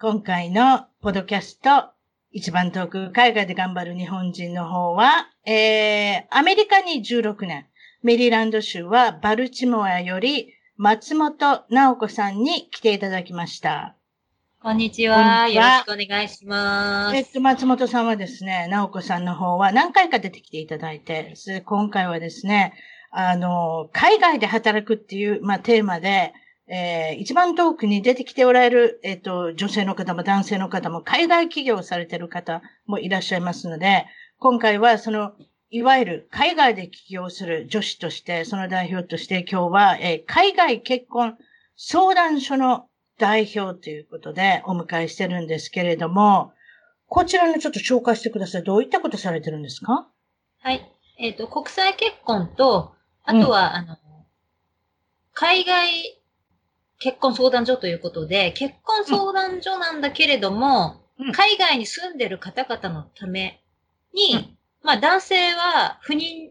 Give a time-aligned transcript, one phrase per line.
[0.00, 1.90] 今回のポドキャスト、
[2.30, 7.66] 一番遠く海外で頑張る日本人の方は、えー、アメリカに16年、
[8.04, 13.96] メリーランド州はバルチモアより松本直子さんに来ていただきました。
[14.62, 15.48] こんにちは。
[15.48, 17.16] よろしくお願いします。
[17.16, 22.72] えっと、松本さんはですね、直子さんの方は何回か出てきていただいて、今回はですね、
[23.10, 26.34] あの、海外で働くっていう、まあ、テーマで、
[26.70, 34.06] えー、一番遠くに出てきておられる、えっ、ー、と、女性の方も男性の方も、海外企業をされている方もいらっしゃいますので、
[34.38, 35.32] 今回はその、
[35.70, 41.36] いわゆる海外で起業する女子として、その代表として今日は、えー、海外結婚
[41.76, 46.52] 相談所の代表ということでお迎えしてるんですけれども、
[47.06, 48.62] こちらのちょっと紹介してください。
[48.62, 50.08] どういったことされてるんですか？
[50.60, 50.90] はい。
[51.18, 53.96] えっ、ー、と、国際結婚と、あとは、うん、あの、
[55.32, 56.17] 海外
[56.98, 63.60] 結婚相談所ということで、結婚相談所なんだけれども、うん、海外に住んでる方々のため
[64.12, 66.50] に、うん、まあ男性は不妊、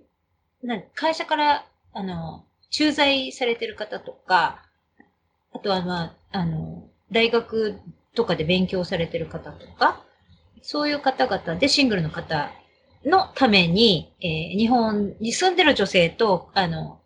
[0.95, 4.64] 会社から、あの、駐在されてる方とか、
[5.54, 7.80] あとはまあ、あの、大学
[8.16, 10.04] とかで勉強されてる方とか、
[10.61, 12.52] そういう方々でシングルの方
[13.05, 16.97] のために、えー、日本に住んでる女性と、あの、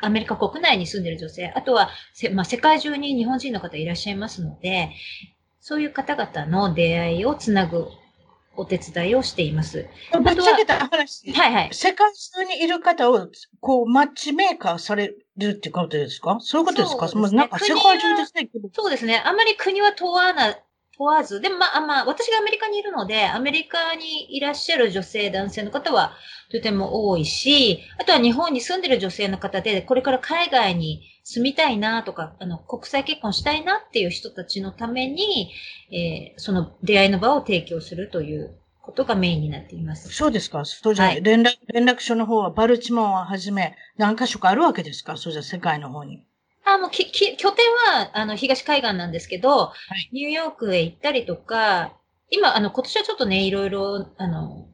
[0.00, 1.90] アメリカ国内に住んでる女性、あとは、
[2.32, 4.90] まあ、世界中に日本人の方いらっしゃいますので、
[5.60, 7.88] そういう方々の出会いをつなぐ
[8.56, 9.86] お手伝いをしています。
[10.12, 11.32] ぶっちゃけた話。
[11.32, 11.68] はいはい。
[11.72, 13.28] 世界中にいる方を、
[13.60, 17.38] こう、マッチメーカーされるってことですかそういうことですかそうですね。
[17.38, 18.48] なんか世界中ですね。
[18.72, 19.22] そうですね。
[19.24, 20.56] あまり国は問わな
[20.98, 26.12] 問わず、でもまあ、まあ、私がアメリカにいるので、アメリカにいらっしゃる女性、男性の方は
[26.50, 35.50] とても多いし、あとは日本に住んでる女性の方で、これから海外に住みたいなとか、あの、国際結婚したいなっていう人たちのために、
[35.90, 40.10] えー、その出会いの場を提供するということがメインになっています。
[40.10, 40.64] そうですか。
[40.64, 45.16] そうじゃ、はい、連絡、連絡所の方はバルチモンをはじめ何箇所かあるわけですか？
[45.16, 46.22] そうじゃ世界の方に。
[46.64, 47.64] あ、もうき、き、拠点
[47.94, 51.92] は、あの、東海岸なんですけど、はい、ニューヨークへ行ったりとか、
[52.30, 54.66] 今、あの、今年はちょっとね、いろいろ、あの、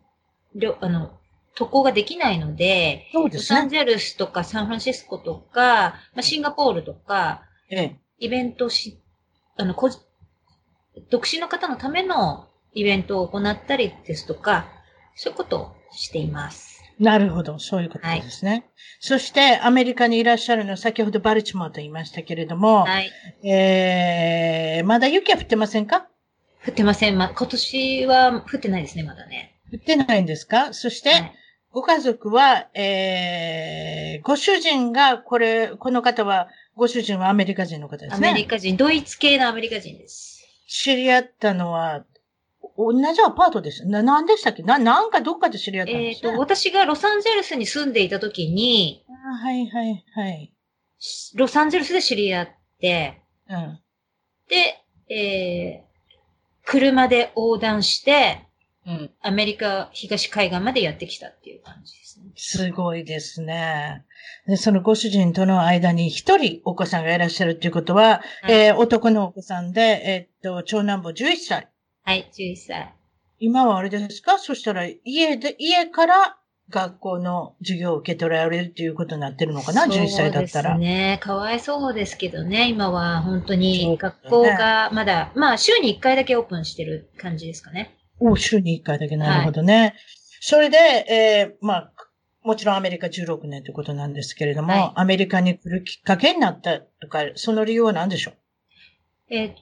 [0.54, 1.18] りょ、あの、
[1.54, 9.00] 渡航ができないので、そうですね、ロサンゼルスとかサンフランシスコとか、まあ、シンガポールとか、ええ、イベントし、
[9.56, 9.90] あの、こ
[11.10, 14.68] 独身の方のためのイベントを行ったりですとか、
[15.14, 16.79] そういうことをしています。
[17.00, 17.58] なるほど。
[17.58, 18.50] そういうことですね。
[18.50, 18.64] はい、
[19.00, 23.10] そして、アメリカにいらっしゃるのは、先ほどバルチモアと言いましたけれども、はい。
[23.42, 26.06] えー、まだ雪は降ってませんか？
[26.66, 27.16] 降ってません。
[27.16, 29.56] ま、今年は降ってないですね、まだね。
[29.72, 30.74] 降ってないんですか？
[30.74, 31.32] そして、はい、
[31.72, 38.28] ご家族は、えー、ご主人が、これ、この方は、ご主人はアメリカ人の方ですね。
[38.28, 40.46] アメリカ人、ドイツ系のアメリカ人です。
[40.68, 42.04] 知り合ったのは、
[42.86, 43.86] 同じアパートです。
[43.86, 44.62] な、なんでしたっけ？
[44.62, 50.52] な、なんかどっかで知り合ったんです、ね、えっ、ー、と、私がロサンゼルスに住んでいた時に、あはいはいはい。
[51.34, 52.48] ロサンゼルスで知り合っ
[52.80, 53.78] て、うん。
[54.48, 58.46] で、えー、車で横断して、
[58.86, 59.10] うん。
[59.20, 62.32] アメリカ東海岸までやってきたっていう感じですね。
[62.34, 64.04] すごいですね。
[64.46, 71.68] で、そのご主人との間に一人お子さんがいらっしゃるっていうことは、はい、えー、男のお子さんで、えー、っと、長男坊11歳。
[72.02, 72.94] はい、11歳。
[73.38, 74.38] 今はあれですか？
[74.38, 76.36] そしたら家で、家から
[76.68, 80.72] 学校の授業を受け取られるっていうことになってるのかな ?11 歳だったら。
[80.72, 81.18] そうですね。
[81.22, 82.68] かわいそうですけどね。
[82.68, 87.96] 今は本当に学校がまだ、ね、まあ週に1回だけオープンしてる感じですかね。
[88.18, 89.16] お週に1回だけ。
[89.16, 89.80] なるほどね。
[89.80, 89.94] はい、
[90.40, 91.92] それで、えー、まあ、
[92.42, 98.34] もちろんアメリカ16年ということなんですけれども、はい、アメリカに来るきっかけになったとか、その理由は何でしょう？
[99.34, 99.54] えー、っ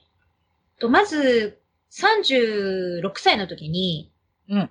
[0.79, 1.59] と、まず、
[1.91, 4.11] 36歳の時に、
[4.49, 4.69] うん。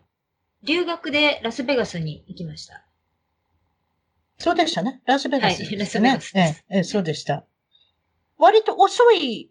[0.65, 2.85] 留学でラスベガスに行きました。
[4.39, 5.03] そうでしたね。
[5.05, 5.77] ラスベガスはい。
[5.77, 7.45] ラスベガスですええええそうでした。
[8.39, 9.51] 割と遅い、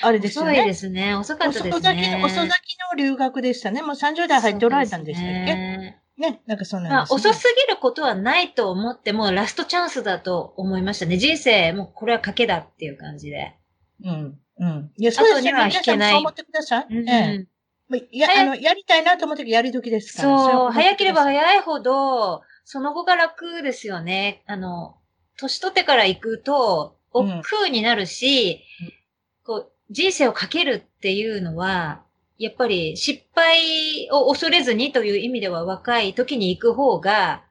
[0.00, 0.52] あれですよね。
[0.52, 1.14] 遅いですね。
[1.14, 1.70] 遅かったですね。
[1.70, 3.82] 遅咲きの、遅咲きの留学でしたね。
[3.82, 5.54] もう30代入っておられたんでしたっけ？
[5.54, 7.30] ねね、なんかそうまあ、なんです、ね。
[7.30, 11.16] 遅すぎることはないと思っても、ラストチャンスだと思いましたね。
[11.16, 13.56] 人生、もうこれは賭けだっていう感じで。
[14.04, 14.38] うん。
[14.58, 14.92] うん。
[14.96, 16.86] いや、そうです後には引けない皆さんもそう思ってください。
[16.90, 17.46] うんええ。
[17.88, 20.38] まあや、あの、やりたいなと思ってやり時ですから。
[20.38, 21.36] そう、早ければい。
[21.36, 24.42] 早いほど、その後が楽ですよね。
[24.46, 24.96] あの、
[25.38, 28.92] 年取ってから行くと、うん億劫になるし、うん
[29.44, 32.02] こう、人生をかけるっていうのは、
[32.38, 37.44] やっぱり失敗を恐れずにという意味では若い時に行く方が、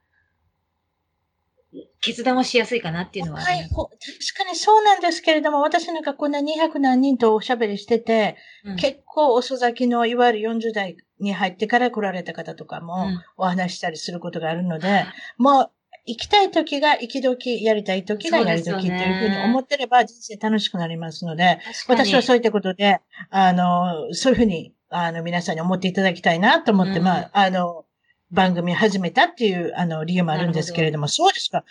[2.01, 3.61] 決断をしやすいかなっていうのはあります。
[3.61, 3.99] はい、ほ確
[4.43, 8.75] かにそうなんですけれども、私なんかこんな200何人とおしゃべりしてて、うん。
[8.75, 13.21] 結構遅咲きのいわゆる40代に入ってから来られた方とかもうん。
[13.37, 15.05] お話ししたりすることがあるので、
[15.37, 15.71] もう
[16.05, 22.09] 行きたい時が行き時、やりたい時がやり時っていうふうに思ってれば人生楽しくなりますので、確かに。
[22.09, 22.99] 私はそういったことで、
[23.29, 27.05] あの、そういうふうに、あの、皆さんに思っていただきたいなと思って、うん。
[27.05, 27.85] まあ、あの、
[28.31, 31.63] 番組始めたっていう、あの、理由もあるんですけれども、そうですか。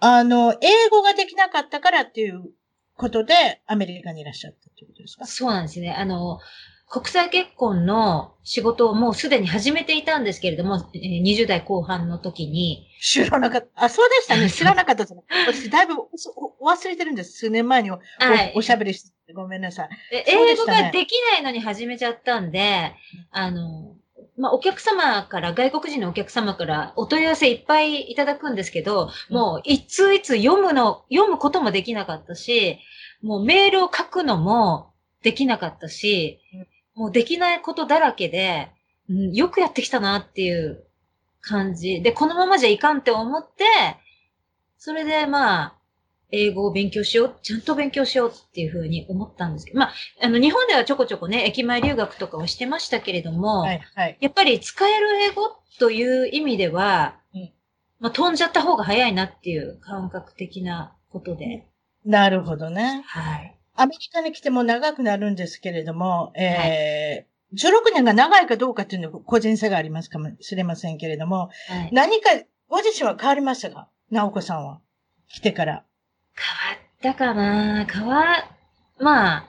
[0.00, 2.44] あの、英語ができなかったからっていう
[2.96, 5.26] ことで、アメリカにいらっしゃったってことですか？
[5.26, 5.92] そうなんですね。
[5.92, 6.38] あの、
[6.90, 13.84] 国際結婚の仕事をもうすでに始めていたんですけれども、えー20代後半の時に、知らなかった。
[13.84, 14.48] あ、そうでしたね。
[14.50, 15.22] 知らなかったですね。
[15.46, 16.08] 私、だいぶお
[16.60, 17.32] お忘れてるんです。
[17.38, 19.88] 数年前にお,お、はいおしゃべりしててごめんなさい。
[20.26, 22.94] 英語ができないのに始めちゃったんで、
[23.30, 23.94] あの、
[24.38, 32.78] まあ、お客様から、外国人のお客様からお問い合わせいっぱいいただくんですけど、もういついつ読むの、読むこともできなかったし、
[33.20, 34.92] もうメールを書くのも
[35.22, 36.40] できなかったし、
[36.94, 38.70] もうできないことだらけで、
[39.10, 40.84] うん、よくやってきたなっていう
[41.40, 42.00] 感じ。
[42.00, 43.64] で、このままじゃいかんって思って、
[44.78, 45.77] それでまあ、
[46.30, 49.92] 英語を勉強しよう、ちゃんと勉強しようっていうふうに思ったんですけど、まあ、
[50.22, 54.18] あの、日本ではちょこちょこね、駅前留学とかをしてましたけれども、はい、はい。
[54.20, 57.52] やっぱり使える英語という意味では、うん
[58.00, 61.66] まあ、飛んじゃった方が早いなっていう感覚的なことで、
[62.04, 63.02] なるほどね。
[63.06, 63.56] はい。
[63.74, 72.28] アメリカに来ても長くなるんですけれども、えー16年が長いかどうかっていうのは個人差がありますかもしれませんけれども、はい、何か
[72.68, 73.88] ご自身は変わりましたか？
[74.10, 74.80] 直子さんは。
[75.30, 75.84] 来てから。
[77.02, 77.84] 変わったかな？
[77.86, 78.24] 変わ、
[79.00, 79.48] まあ、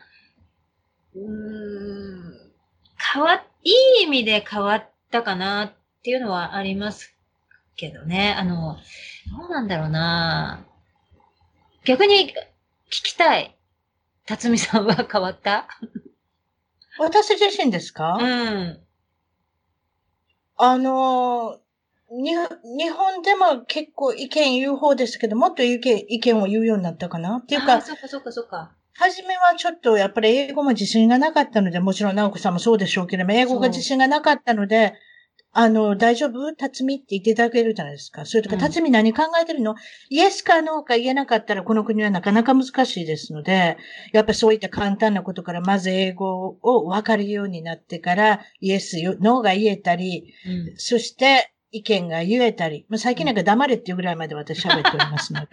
[1.15, 2.51] うーん、
[3.13, 3.69] 変わ、い
[4.01, 5.71] い意味で変わったかなっ
[6.03, 7.13] ていうのはあります
[7.75, 8.33] けどね。
[8.37, 8.77] あの、
[9.37, 10.65] どうなんだろうな
[11.85, 12.33] 逆に
[12.89, 13.55] 聞きたい。
[14.25, 15.67] 辰巳さんは 変わった？
[16.99, 18.83] 私自身ですか、うん。
[20.57, 21.68] あのー
[22.11, 27.37] に、日本でも結構意見言う方ですけど、もっと意見意見を言うようになったかな？
[27.37, 28.71] っていうかそっかそっかそっか。
[28.95, 34.93] 初めはちょっとやっぱり英語も自信がなかったので、もちろん直子さんもそうでしょうけれども、英語が自信がなかったので、
[35.51, 36.53] あの、大丈夫？
[36.53, 38.25] 辰巳って言っていただけるじゃないですか。
[38.25, 39.75] それとか、うん辰巳何考えてるの？
[40.09, 43.77] イエスかノーか言えなかったら、この国はなかなか難しいですので、
[44.13, 50.77] やっぱりそういった簡単なことから、まず英語を分かるようになってから、イエス、ノーが言えたり、うん。
[50.77, 55.47] そして、意見が言えたり、まあ、最近なんか黙れっていうぐらいまで私喋っておりますので。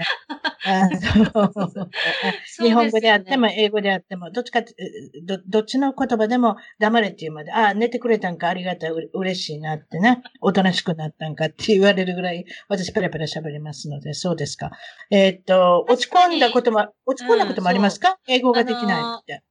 [2.58, 4.62] 日本語であっても、英語であっても、どっちか
[5.25, 14.73] ど、どっちの言葉でも黙れっていうまで、ああ、寝てくれたんか、ありがたい、う嬉しいなってね、おとなしくなったんかって言われるぐらい、私ペラペラ喋りますので、そうですか。
[15.11, 19.42] えーっと、落ち込んだことも、落ち込んだこともありますか、英語ができないって。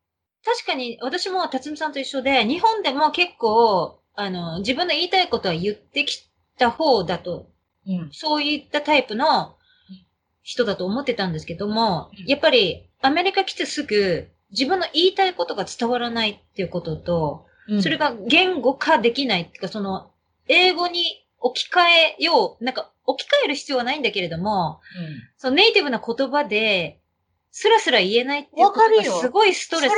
[0.43, 7.49] 確かに、私も辰巳さんと一緒で、日本でも結構、あの、自分の言いたいことは言ってきた方だと、
[7.87, 8.09] うん。
[8.11, 9.55] そういったタイプの
[10.41, 17.83] 人だと思ってたんですけどもうん、やっぱりアメリカ来てすぐ自分の言いたいことが伝わらないっていうことと、うん。
[17.83, 20.11] それが言語化できないっていうか、その、
[20.47, 21.79] 英語に置き換
[22.19, 24.81] えよう、なんか置き換える必要はないんだけれども、
[25.37, 26.99] そのネイティブな言葉で、
[27.57, 29.93] スラスラ言えないっていうことがすごいストレス。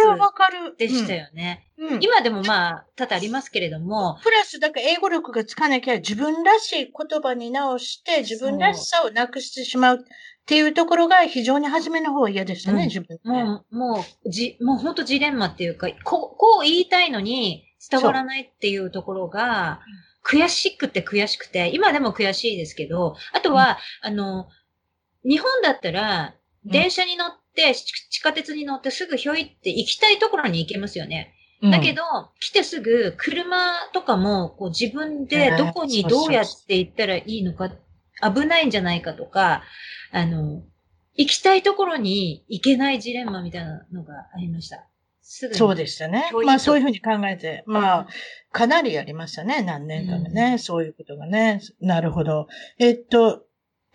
[0.77, 1.67] でしたよね。
[1.79, 1.93] うん。
[1.95, 9.99] うん今でもまあ、多々ありますけれども、プラス、だから英語力がつかなきゃ自分らしい言葉に直して自分らしさをなくしてしまうっ
[10.45, 13.27] ていうところが非常に初めの方は嫌でしたね、うん自分で。
[13.27, 19.79] もう、もう、じ、もう本当ジレンマっていうか、こう、こう言いたいのに伝わらないっていうところが、
[20.23, 24.47] 悔しくて悔しくて、今でも悔しいですけど、あとは、あの、
[25.23, 26.37] 日本だったら、うん
[26.67, 31.33] 電車に乗って、ち地下鉄に乗ってすぐひょいって行きたいところに行けますよね。
[31.61, 32.03] だけど、
[32.39, 33.57] 来てすぐ車
[33.93, 37.71] とかもこう自分でどこにどうやって行ったらいいのか、
[38.21, 39.63] 危ないんじゃないかとか、
[40.11, 40.61] あの、
[41.15, 44.87] 行きたいところに行けないジレンマみたいなのがありました。
[45.23, 46.29] そうでしたね。
[46.45, 48.07] まあそういうふうに考えて、まあ、
[48.53, 51.59] かなりありましたね、何年かでね、うん、そういうことがね。
[51.81, 52.47] なるほど。
[52.77, 53.46] えっと、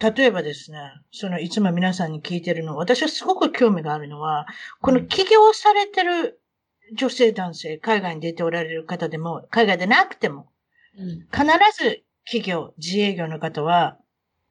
[0.02, 0.78] 例えばですね、
[1.12, 4.46] そのいつも皆さんに聞いてるの、私はすごく興味があるのは、
[4.80, 6.40] この起業されてる
[6.96, 10.48] 女性男性、海外に出ておられる方でも、海外でなくても、
[10.96, 11.46] 必
[11.78, 13.96] ず企業、自営業の方は、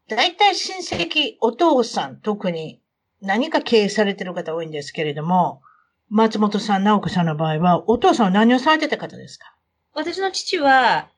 [0.07, 2.81] 大体親戚、お父さん、特に
[3.21, 5.61] 何か経営されてる方多いんですけれども、
[6.09, 9.55] 松本さん、直子さんの場合は、お父さんは何をされてた方ですか？
[9.93, 11.09] 私の父は、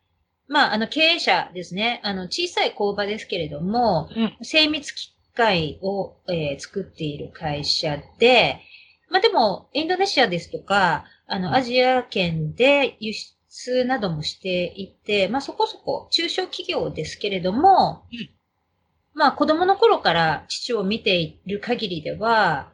[0.47, 2.01] まあ、あの、経営者ですね。
[2.03, 8.59] あの、小さい工場ですけれども、うん、精密機械を、えー、作っている会社で、
[9.09, 18.29] まあでも、インドネシアですとか、あの、アジア圏で輸出などもしていて、まあそこそこ中小企業ですけれども、うん、
[19.13, 22.71] まあ子供の頃から父を見ている限りでは、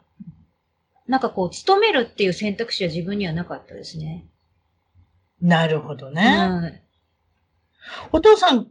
[1.07, 4.25] なんかこう、勤めるっていう選択肢は自分にはなかったですね。
[5.41, 6.47] なるほどね。
[6.49, 6.79] うん、
[8.11, 8.67] お父さん、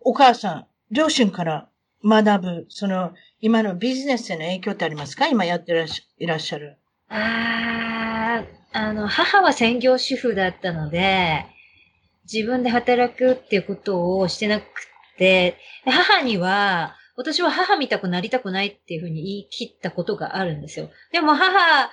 [0.00, 1.68] お母さん、両親から
[2.04, 5.26] 学ぶ、その、今のビジネスへの影響ってありますか？
[5.28, 6.76] 今やってらっしいらっしゃる。
[7.08, 11.46] ああ、あの、母は専業主婦だったので、
[12.32, 14.64] 自分で働くっていうことをしてなく
[15.18, 20.88] て、母には、私は母見たくなりたくないっていうふうに言い切ったことがあるんですよ。
[21.12, 21.90] でも母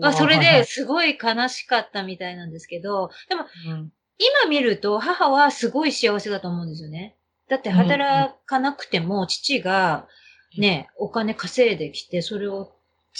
[0.00, 3.44] はそれですごい悲しかったみたいなんですけど、でも、
[4.20, 7.16] 今見ると母はすごい幸せだと思うんですよね。
[7.48, 10.06] だって働かなくても父が
[10.56, 12.72] ね、お金稼いできて、それを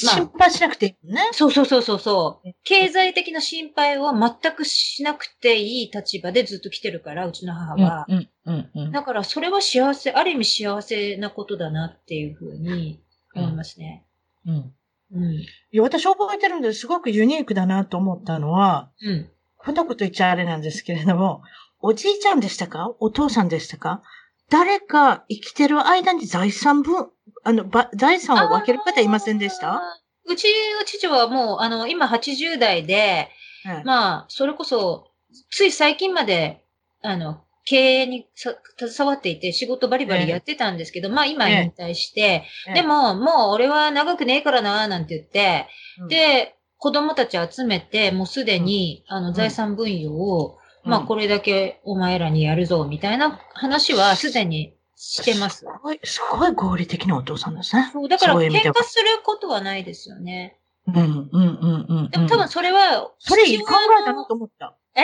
[0.04, 1.28] まあ、心配しなくていいね。
[1.32, 2.54] そうそうそうそう。
[2.62, 8.06] 経済的な心配は全くしなくていい立場でずっと来てるから、うちの母は。
[8.08, 13.00] うんうんうん、だからそれは幸せ、ある意味幸せなことだなっていうふうに
[13.34, 14.04] 思いますね。
[14.46, 14.72] うん。
[15.12, 15.32] うん。
[15.34, 19.30] いや、私覚えてるんですごくユニークだなと思ったのは、うん。
[19.64, 21.42] こんなこと言っちゃあれなんですけれども、
[21.80, 22.94] おじいちゃんでしたか？
[23.00, 24.02] お父さんでしたか？
[24.50, 27.08] 誰か生きてる間に財産分、
[27.44, 29.80] あの、ば財産を分ける方いませんでした？
[30.26, 30.44] うち
[30.78, 33.28] の父はもう、あの、今80代で、
[33.64, 35.10] うん、まあ、それこそ、
[35.50, 36.64] つい最近まで、
[37.02, 45.68] あの、経営に携わっていて仕事バリバリやってたんですけど、えー、まあ今引退して、えー、でももう俺は長くねえからな、なんて言って、
[46.00, 55.58] うん、で、子供たち集めて、もうすでに、あの、財産分与を、まあこれだけお前らにやるぞ、みたいな話はすでにしてます。
[55.58, 57.90] すごい、すごい合理的なお父さんですね。
[57.92, 60.56] そう、だから喧嘩することはないですよね。
[60.88, 62.10] うん、うん、うん、うん。
[62.10, 64.74] でも多分それは、それいい考えだなと思った。
[64.96, 65.02] え？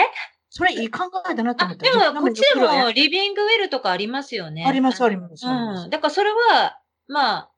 [0.49, 1.83] それいい考えだなと思った。
[1.83, 4.65] でも、こっちでもリビングウェルとかありますよね。
[4.65, 5.45] あります、あります。
[5.45, 5.89] うん。
[5.91, 7.51] だからそれは、まあ、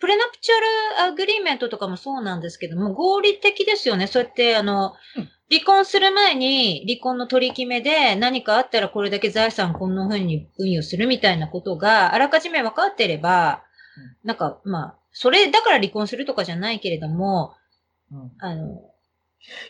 [0.00, 0.54] プレナプチャ
[0.98, 4.06] ルアグリーメントとかもそうなんですけども、合理的ですよね。
[4.06, 13.64] そうやって、あの、うん離婚する前に離婚の取り決めで何かあったらこれだけ財産こんな風に運用するみたいなことがあらかじめ分かってれば、
[14.22, 17.56] うん、なんかまあ、それだから離婚するとかじゃないけれども、
[18.12, 18.80] うん、あの、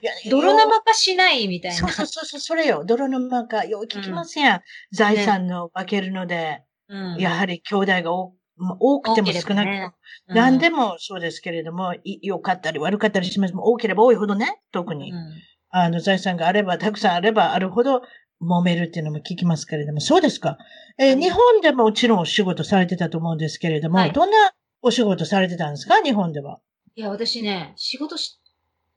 [0.02, 1.76] いや、泥生化しないみたいな。
[1.78, 2.84] そうそうそう、それよ。
[2.84, 3.64] 泥生化。
[3.64, 4.56] よう聞きますやん。
[4.56, 8.34] うん、財産の分けるので、ね、やはり兄弟が多
[8.78, 9.92] 多くても少なくても、ね。
[10.28, 13.54] うん、何でもそうですけれども、良かったり悪かったりします。
[13.54, 15.12] も多ければ多いほどね、特に。
[15.12, 15.32] うん。
[15.70, 18.02] あの、財産があれば、たくさんあればあるほど、
[18.42, 20.56] 揉めるっていうのも聞きますけれども、そうですか。
[20.98, 26.00] えー、日本でももちろんお仕事されてたと思うんですけれども、はい、どんなお仕事されてたんですか？
[26.02, 26.58] 日本では。
[26.96, 28.40] いや、私ね、仕事し、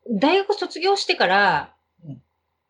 [0.10, 2.22] 大学卒業してから、うん、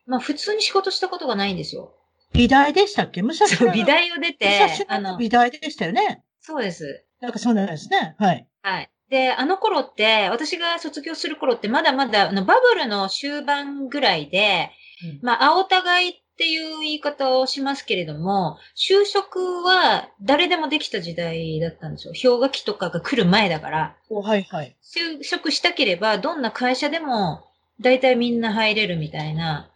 [0.07, 1.93] まあ普通に仕事したことがないんですよ。
[2.33, 3.21] 美大でしたっけ？
[3.21, 4.49] 武蔵野美大を出て、
[4.87, 6.23] あの、美大でしたよね。
[6.43, 7.05] そうです。
[7.21, 8.15] なんかそうなんですね。
[8.19, 8.47] はい。
[8.61, 8.89] はい。
[9.09, 14.71] で、あの頃って、私が卒業する頃って、まだまだ、あの、バブルの終盤ぐらいで、
[15.03, 22.13] うん、まあ、青互いっていう言い方をしますけれども、就職は誰でもできた時代だったんですよ。
[22.13, 23.95] 氷河期とかが来る前だから。
[24.09, 24.75] はいはい。
[24.83, 27.45] 就職したければ、どんな会社でも、
[27.79, 29.69] 大体みんな入れるみたいな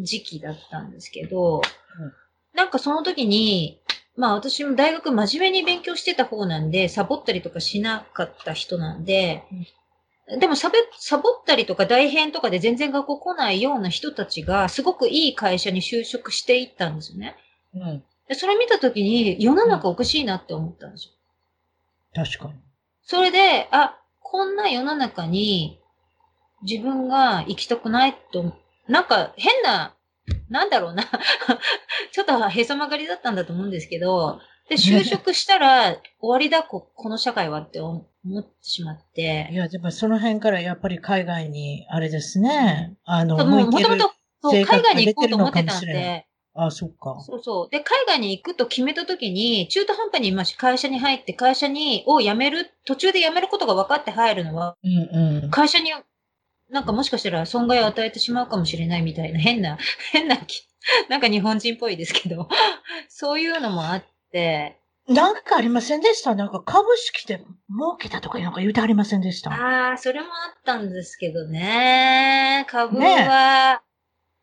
[0.00, 2.12] 時期だったんですけど、うん、
[2.54, 3.80] なんかその時に、
[4.16, 9.44] まあ私も大学真面目に勉強してた方なんで、サボったりとかしなかった人なんで、
[10.28, 17.36] うん、でもサボサボったりとか大変とかで全然学校来ないような人たちが、すごくいい会社に就職していったんですよね。
[17.74, 18.04] うん。
[18.28, 21.12] でそれ見たときに、世の中おかしいなって思ったんですよ。
[22.14, 22.60] 確かに。
[23.02, 25.80] それで、あ、こんな世の中に
[26.62, 28.54] 自分が行きたくないと
[28.88, 29.93] なんか変な、
[30.54, 31.02] なんだろうな。
[32.12, 38.06] ちょっとへそ曲がりだったんだと思うんですけど、で、就職したら終わりだ、ここの社会はって思
[38.38, 39.48] ってしまって。
[39.50, 42.96] いや、でもその辺からやっぱり海外に、あれですね。
[43.04, 44.12] あの、もともと、
[44.50, 47.20] 海外に行こうと思ってたんで、あ、そっか。
[47.20, 47.68] そうそう。
[47.70, 55.50] で、海外に行くと決めたときに、中途半端に今会社に入って、会社に、を辞める、途中で辞めることが分かって入るのは、うんうん。
[55.50, 55.92] 会社に、
[56.74, 59.78] なんかもしかしたら損害を与えてしまうかもしれないみたいな変な、
[60.10, 60.68] 変なき、
[61.08, 62.48] なんか日本人っぽいですけど、
[63.08, 66.34] そういうのもあって、なんかありませんでした？
[66.34, 67.36] なんか株式で
[67.70, 69.52] 儲けたとかなんか言うてありませんでした？
[69.52, 72.64] ああ、それもあったんですけどね。
[72.68, 73.82] 株は、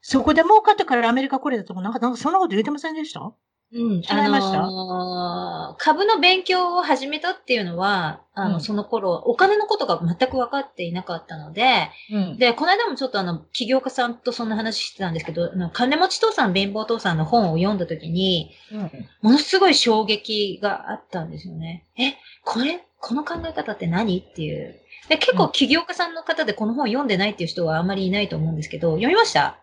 [0.02, 3.34] そこで儲かったからアメリカ来れたとか、なんか、なんかそんなこと言うてませんでした？
[3.74, 4.60] うん、違いました？
[4.62, 12.38] のー株の勉強を始めたっていうのは、あの、うんその頃、お金のことが全く分かっていなかったので、うん。
[12.38, 18.92] で、この間もちょっとあの、起業家さんとそんな話してたんですけど、あの金持ち父さん、貧乏父さんの本を読んだ時に、うん。
[19.22, 21.86] ものすごい衝撃があったんですよね。
[21.98, 24.20] え、これ、この考え方って何？
[24.20, 24.80] っていう。
[25.08, 29.58] で、結構起業家さんの方でこの本読んでないっていう人はあんまりいないと思うんですけど、読みました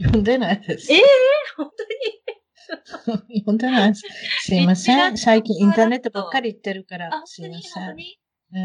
[0.00, 0.92] 読んでないです。
[0.92, 1.00] え
[1.56, 1.90] 本当に
[3.04, 4.02] 読んでないです。
[4.40, 5.16] すいません。
[5.16, 7.96] 最近インターネットばっかり言ってるかあ、ら、すいません。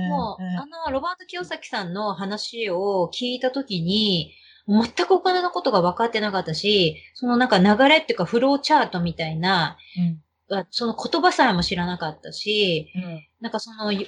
[0.10, 4.34] もう、うんあの、ロバート清崎さんの話を聞いたときに、
[4.68, 9.78] 全くお金のことが分かってなかったし、そのなんか流れっていうかフローチャートみたいな、
[10.52, 14.08] あその言葉さえも知らなかったし、うんなんかその、ゆ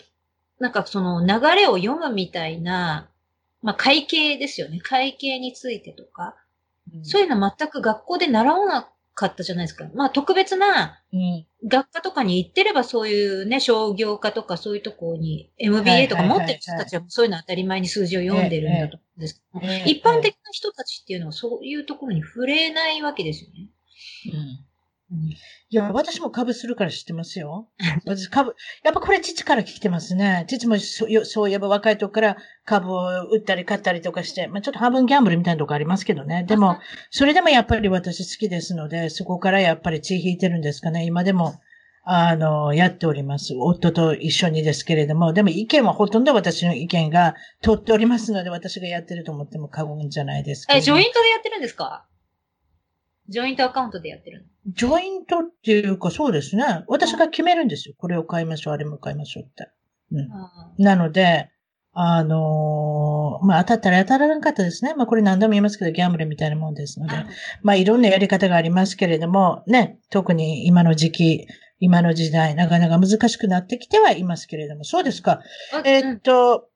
[0.59, 3.09] なんかその流れを読むみたいな、
[3.61, 4.79] まあ会計ですよね。
[4.81, 6.35] 会計についてとか。
[6.93, 9.85] うんそういうの全く学校で習わなかったじゃないですか。
[9.93, 11.45] まあ特別なうん。
[11.67, 23.67] 学科とかに行ってればそういうね、商業科とかそういうところに MBA とか持ってる人たちはそういうの当たり前に数字を読んでるんだと思うんですけど、ええ一般的な人たちっていうのはそういうところに触れないわけですよね。
[24.31, 24.68] うんうん
[25.11, 27.67] いや、私も株するから知ってますよ。
[28.05, 30.45] 私株、やっぱこれ父から来てますね。
[30.47, 36.43] 父もそうよそういえば若い時から株を売ったり買ったりとかして、まあちょっと半分ギャンブルみたいなとこありますけどね。
[36.47, 36.77] でも、
[37.09, 41.05] それでもやっぱり私好きですので、そこからやっぱり血引いてるんですかね。
[41.05, 41.55] 今でも、
[42.03, 43.53] あの、やっております。
[43.57, 50.77] 夫と一緒にですけれども、でも意見はほとんど私の意見が通っておりますので、私がやってると思っても過言じゃないですけど。
[50.79, 52.05] え、ジョイントでやってるんですか？
[53.29, 56.83] ジョイントアカウントでやってるのジョイントっていうかそうですね。
[56.87, 57.95] 私が決めるんですよ。
[57.97, 59.69] これを買いましょう、あれも買いましょうって。
[60.11, 60.31] うん。
[60.31, 61.49] あなので、
[61.93, 64.93] あのーまあ、当たったら当たらなかったですね。
[64.95, 67.15] まあ、これ何度も言いますけど、ギャンブルみたいなもんですので。
[67.15, 67.25] ー
[67.61, 71.47] まあ、いろんなやり方がありますけれども、ね、特に今の時期、
[71.79, 75.41] 今の時代、なかなか難しくなってきてはいますけれども、そうですか。
[75.73, 76.68] あえーうんっと、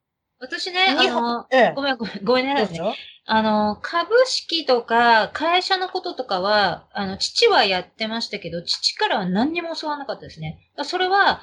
[0.43, 2.56] 私ね、あ日の本、、ええごめん、ごめん、ごめんね。
[2.56, 2.93] どうぞ。
[3.25, 10.60] あの、株式とか会社のこととかは、あの、父はやってましたけど、父からは何にも教わらなかったですね。
[10.84, 11.41] それは、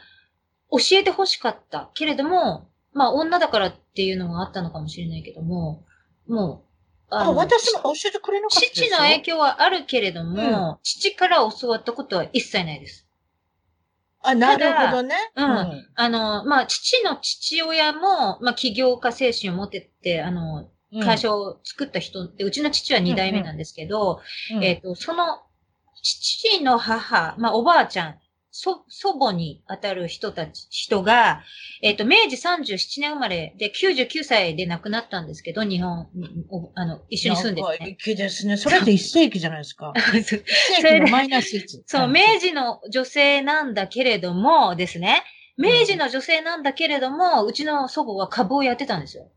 [0.71, 1.91] 教えて欲しかった。
[1.95, 5.87] けれども、まあ、女だからっていうのがあったのかもしれないけども、
[6.29, 6.67] も
[7.09, 8.87] う、あ、の私も教えてくれなかったですよ。
[8.89, 13.07] 父の影響はあるけれども、父から教わったことは一切ないです。
[14.23, 15.15] あ、なるほどね。
[15.35, 15.89] うん。
[15.95, 21.03] あの、まあ、父の父親も、まあ、起業家精神を持ってって、あの、うん。
[21.03, 24.21] 会社を作った人って、うちの父は二代目なんですけど、
[24.55, 24.65] うん。
[24.65, 25.41] えっ、と、その、
[26.03, 28.19] 父の母、まあ、おばあちゃん、
[28.53, 31.43] 祖、祖母に当たる人たち、人が、
[31.83, 36.09] えっ、と、明治37年生まれで99歳で亡くなったんですけど、日本、
[36.51, 37.97] おあの、一緒に住んでて、ね。
[38.01, 38.57] 粋ですね。
[38.57, 39.93] それって一世紀じゃないですか。
[40.15, 40.43] 一世
[40.83, 41.83] 紀のマイナス1。
[41.87, 45.23] そう、はい明治の女性なんだけれどもですね、
[45.57, 49.31] 明治の女性なんだけれども、うちの祖母は株をやってたんですよ。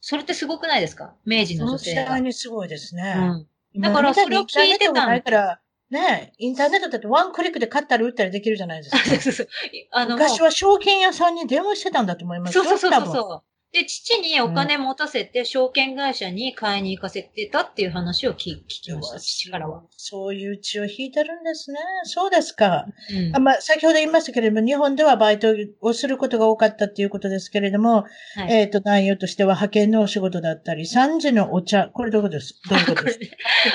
[0.00, 1.14] それってすごくないですか？
[1.24, 2.04] 明治その時の女性は。
[2.10, 3.14] 代にすごいですね。
[3.16, 3.46] うん。
[3.72, 8.98] 今だからそれを聞いてたインターネットがないから、ね、インターネットだってワンクリックで買ったり売ったりできるじゃないですか。
[9.04, 9.48] そうそうそう。
[9.92, 12.64] あの、昔は証券屋さんに電話してたんだと思いますよ。
[12.64, 13.53] そうそうそうそう。
[13.74, 19.82] で、父にお金持たせて、証券会社に買いに行かせてたっていう話を聞聞きました、父からは。
[19.96, 21.80] そういう血を引いてるんですね。
[22.04, 22.86] そうですか。
[23.10, 23.34] うん。
[23.34, 25.48] あまあ、先ほど言いましたけれども、日本ではバイト
[25.80, 28.04] をすることが多かったっていうことですけれども、
[28.36, 28.52] はい。
[28.52, 32.54] えっ、と、内容としては派遣のお仕事だったり、3時のお茶、これどういうことです？
[32.70, 33.18] どういうことです？
[33.18, 33.26] か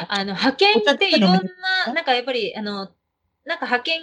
[0.07, 2.89] あの、派遣っていろんな、なんかやっぱり、あの、
[3.43, 4.01] なんか派遣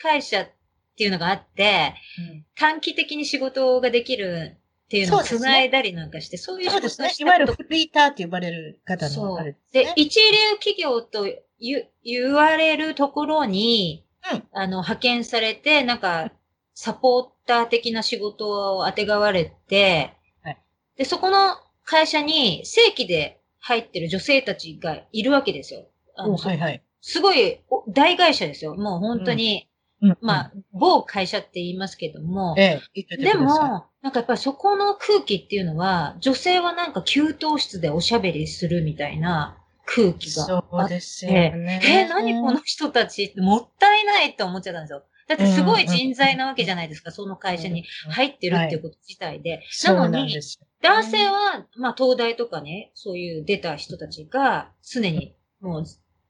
[0.00, 0.48] 会社っ
[0.96, 2.46] ていうのがあって、うん。
[2.56, 4.56] 短期的に仕事ができる
[4.94, 7.14] っていうのを繋いだりなんかして、そういう仕そうですね事を。
[7.14, 11.24] したいわゆるフリーターって呼ばれる方のそうあれですでね。、一流企業と
[11.58, 16.30] 言言われるところに、うんあの、派遣されて、なんか、
[16.74, 20.58] サポーター的な仕事を当てがわれて、はい
[20.96, 25.86] で、そこの会社に正規で入ってる女性たちがいるわけですよ。
[26.16, 26.82] あのはいはい。
[27.00, 28.76] すごいお大会社ですよ。
[28.76, 29.68] もう本当に、
[30.04, 41.80] うんまあ、某会社って言いますけども、ええ、でも、なんかやっぱりそこの空気っていうのは、女性はなんか給湯室でおしゃべりするみたいな空気がそうあって、ですよね。
[41.82, 45.04] えー何この人たちってもったいないって思っちゃったんですよ。
[45.26, 49.62] だってすごい人材なわけじゃないですか、その会社に入ってるっていうこと自体で。
[49.70, 50.38] そうなのに。
[50.82, 55.84] 男性は、まあ、東大とかね、そういう出た人たちが、常にもう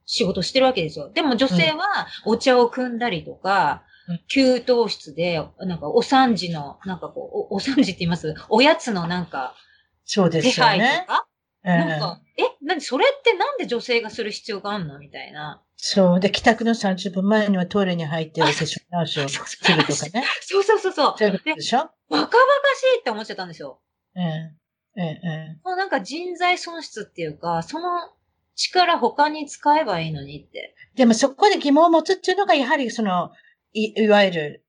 [0.07, 1.11] 仕事してるわけですよ。
[1.11, 3.95] でも女性は、お茶を汲んだりとか、うん
[4.29, 8.35] 給湯室で、なんか、お産時の、なんかこう、おお産時って言います？
[8.51, 9.55] おやつのなんか、
[10.05, 11.13] そうで手配すよねと。
[11.15, 11.27] か、
[11.65, 14.99] ええなんか、え、なに、それってなんで女性がする必要があるの？
[14.99, 15.63] みたいな。
[15.79, 16.21] そう。
[16.21, 19.39] で、帰宅の30分前にはトイレに入ってお化粧直しをす
[19.73, 20.23] るとかね。
[20.43, 21.15] そうそうそうそう。
[21.17, 21.79] そういうことでしょ？
[21.79, 22.37] バカバカし
[22.99, 23.81] いって思っちゃったんですよ。
[24.17, 24.55] ええ。
[24.97, 28.11] ええ、えもうなんか人材損失っていうか、その
[28.55, 30.75] 力他に使えばいいのにって。
[30.95, 30.99] え。
[30.99, 33.31] でもそこで疑問を持つっていうのが、やはりその、
[33.73, 34.65] い、いわゆる、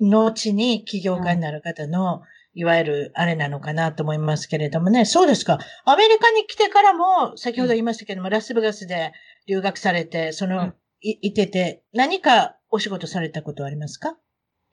[0.00, 2.22] 後に起業家になる方の、
[2.54, 5.04] いわゆるあれなのかなと思いますけれどもね。
[5.04, 5.58] そうですか。
[5.84, 9.12] アメリカに来てからも、先ほど言いましたけども、ラスベガスで
[9.48, 10.74] 留学されて、その、うん
[11.06, 14.16] い、いてて、何かお仕事されたことはありますか？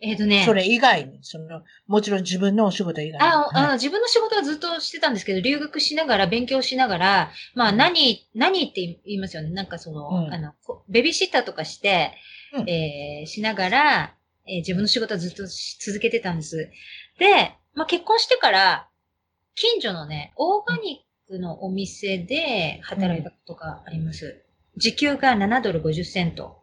[0.01, 0.43] えっ、とね。
[0.45, 3.23] それ以外に、その、もちろん自分のお仕事以外に。
[3.23, 9.51] あ、あはい自分の仕事はずっとしてたんですけど、留学しながら、勉強しながら、まあ何、何って言いますよね。
[9.51, 12.13] なんかその、うんあの、こベビーシッターとかして、
[12.53, 14.15] うんえーしながら、
[14.47, 16.69] えー自分の仕事はずっとし続けてたんです。
[17.19, 18.87] で、まあ結婚してから、
[19.53, 24.43] 近所のね、オーガニックのお店で働いたことがあります。
[24.77, 26.60] 時給が7ドル50セント。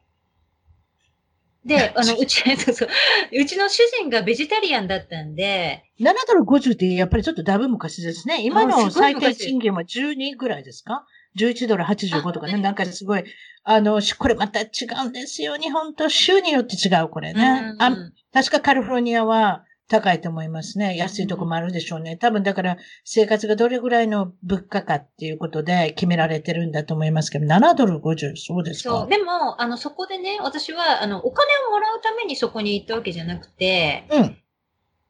[1.68, 2.88] で、 あの、うち、そうそう、
[3.32, 8.42] うちの主人がベジタリアンだったんで、7ドル50ってやっぱりちょっとだいぶ昔ですね。
[8.42, 11.06] 今あの最低賃金は12ぐらいですか
[11.38, 12.56] ?11 ドル85とかね。
[12.56, 13.24] なんかすごい、
[13.62, 14.66] あの、しこれまた違
[15.04, 15.56] うんですよ。
[15.56, 17.72] 日本と州によって違う、これね。
[17.74, 17.96] うんあ
[18.32, 20.96] 確かカリフォルニアは高いと思いますね。
[20.96, 22.16] 安いとこもあるでしょうね。
[22.16, 28.90] 多分だから生活がどれぐらいの物価かっていうことで決められてるんだと思いますけど、7ドル50、そうですか？
[28.90, 29.08] そう。
[29.08, 34.36] でも、あの、そこでね、私は、あの、お金をもらうためにそこに行ったわけじゃなくて、うん。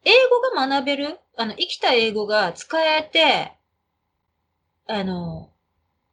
[0.05, 3.53] 英語が学べる、あの、生きた英語が使えて、
[4.87, 5.49] あの、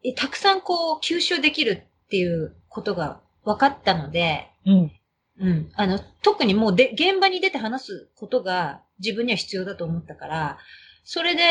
[0.05, 4.93] えたくさんこう、吸収できるっていうことが分かったので、うん。
[5.39, 5.71] うん。
[5.75, 10.59] あの、特にもうで、現場に出て話すことが自分には必要だと思ったから、
[11.05, 11.43] それで、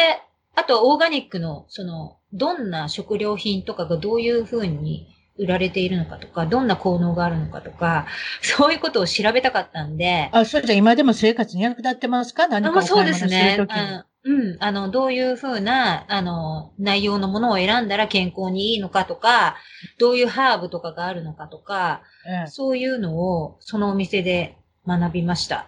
[0.55, 8.07] あとはオーガニックの、その、どんな食料品とかがどういうふうに売られているのかとか、どんな効能があるのかとか、
[8.41, 12.47] そういうことを調べたかったんで、あ、それじゃあ今でも生活に役立ってますか？
[12.47, 13.67] 何かお買い物するすねと。
[13.67, 13.79] きに。
[13.79, 14.57] あうん。
[14.59, 19.55] あの、どういうふうな、あの、内容のものを選んだら健康にいいのかとか、
[19.99, 24.57] どういうハーブとかがあるのかとか、ええそういうのを、そのお店で
[24.87, 25.67] 学びました。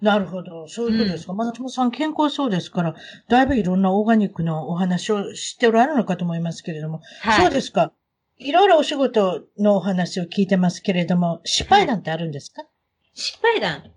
[0.00, 0.68] なるほど。
[0.68, 1.32] そういうことですか。
[1.32, 2.94] 松本さん健康そうですから、
[3.28, 7.00] だいぶいろんなオーガニックのお話をしておられるのかと思いますけれども。
[7.22, 7.44] はい。
[7.44, 7.92] そうですか。
[8.38, 12.64] いろいろお仕事のお話を聞いてますけれども、失敗談ってあるんですか、
[13.14, 13.95] 失敗談。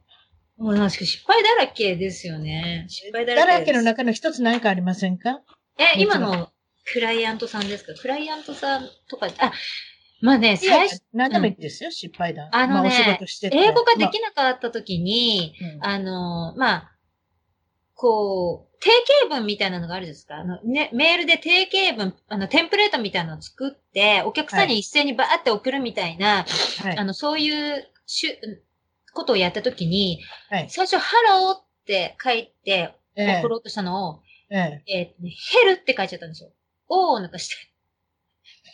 [0.59, 2.85] もうなんか失敗だらけですよね。
[2.89, 3.71] 失敗だらだけです。
[3.71, 5.41] らけの中の一つ何かありませんか？
[5.77, 6.49] え、今の
[6.85, 7.93] クライアントさんですか？
[7.93, 9.53] クライアントさんとか、あ、
[10.21, 12.49] まあね、最初、何でもいいですよ、失敗談。
[12.51, 13.17] あのねまあ、
[13.51, 15.93] 英語がでまきなかった時に、あうん。
[15.93, 16.91] あの、まあ、
[17.93, 18.89] こう、定
[19.27, 20.35] 型文みたいなのがあるんですか。
[20.35, 26.45] あの、ね、メールで定型文、あの、テンプレートみたいなのを作って、お客さんに一斉にバーって送るみたいな、
[26.83, 26.97] はい。
[26.97, 28.63] あの、そういうしゅ、
[29.19, 30.69] ことをやった時に、はい。
[30.69, 35.29] 最初、ハローって書いて、え送ろうとしたのを、え、ええー
[35.65, 36.49] hell って書いちゃったんですよ。
[36.87, 37.55] おーなんかして、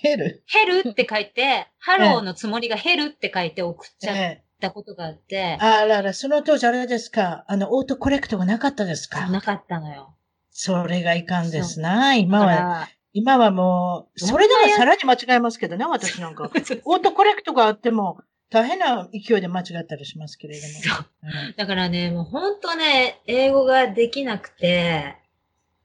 [0.04, 4.44] え、 hell？hell って書いて、ハローのつもりが hell って書いて送っちゃっええ。
[4.62, 7.44] たことがあって、あらら、その当時あれですか？
[7.48, 9.28] あの、 autocorrect がなかったですか？
[9.30, 10.16] なかったのよ。
[10.52, 12.16] それがいかんですな。
[12.16, 16.46] 今は、今はもう、それではさらに間違えますけどね、私なんか。
[16.46, 18.20] オートコレクトがあっても、
[18.56, 20.74] 大変な勢いで間違ったりしますけれども。
[20.96, 25.18] そううんだからね、もう本当ね、英語ができなくて、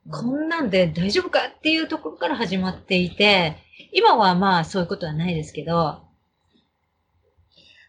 [0.08, 3.56] こんなんで大丈夫かっていうところから始まっていて、
[3.92, 6.04] 今はまあそういうことはないですけど、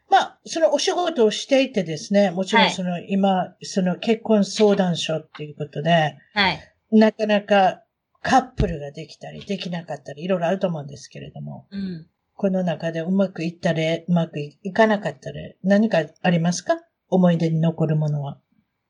[0.10, 6.60] まあ、そのお仕事をしていてですね、もちろはいんその、今、その結婚相談所っていうことで、はい。
[6.92, 7.84] なかなか
[8.24, 12.08] カップルができたり、できなかったり、いろいろあると思うんですけれども、うん。
[12.42, 16.74] この中でうまくいったり、うまくいかなかったり、何かありますか？
[17.08, 18.40] 思い出に残るものは。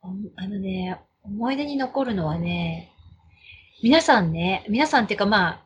[0.02, 2.94] おあのね、思い出に残るのはね、
[3.84, 5.66] 皆さんね、皆さんっていうかまあ、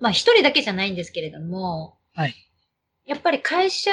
[0.00, 2.34] まあ一人だけじゃないんですけれども、はい。
[3.06, 3.90] やっぱり会社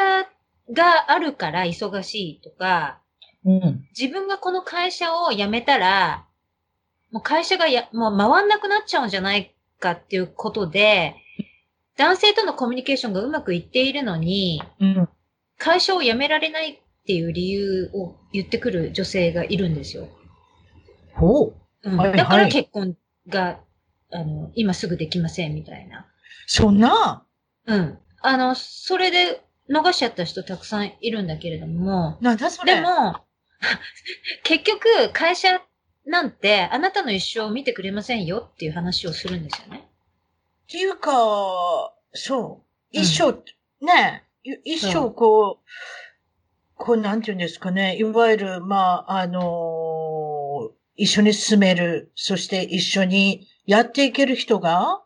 [0.73, 2.99] があるから忙しいとか、
[3.45, 3.87] うん。
[3.97, 6.25] 自分がこの会社を辞めたら、
[7.11, 11.15] もう会社がや、もう回んなくなっちゃうんじゃないかっていうことで、
[11.99, 15.09] 男性とのコミュニケーションがうまくいっているのに、うん。
[15.57, 20.07] 会社を辞められないっていう理由を言ってくる女性がいるんですよ。
[21.13, 21.89] ほう。
[21.89, 22.95] うんはいだからはい結婚
[23.27, 23.59] が、
[24.11, 26.05] あの、今すぐできませんみたいな。
[26.47, 27.25] そんな、
[27.65, 27.99] うん。
[28.21, 32.75] あの、それで逃しちゃった人たくさんいるんだけれども、なんだそれ？
[32.75, 33.15] でも、
[34.45, 35.61] 結局、会社
[36.05, 39.88] なんて、あなたの一生を見てくれませんよっていう話をするんですよね。
[40.69, 41.11] っていうか、
[42.13, 42.97] そう。
[42.97, 43.03] うん。
[43.03, 43.33] 一生、
[43.83, 45.65] ね、い一そう生こう、
[46.75, 55.01] こうなんていうんですかね、いわゆる、まあ、あのー一緒に住める、そして一緒にやっていける人が、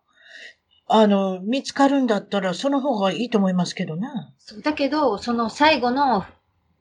[0.87, 4.07] あの、見つかるんだったら、その方がいいと思いますけどね。
[4.39, 4.61] そう。
[4.63, 6.25] だけど、その最後の、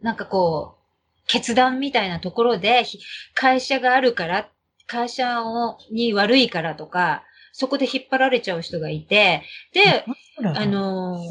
[0.01, 3.01] なんかこう、決断みたいなところで、ひ
[3.35, 4.49] 会社があるから、
[4.87, 10.05] 会社をに悪いからとか、そこで引っ張られちゃう人がいて、で、
[10.43, 11.29] あ、の？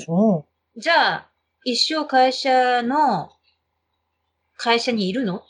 [0.78, 1.30] じゃあ、
[1.66, 3.32] 一生会社の、
[4.56, 5.44] 会社にいるの？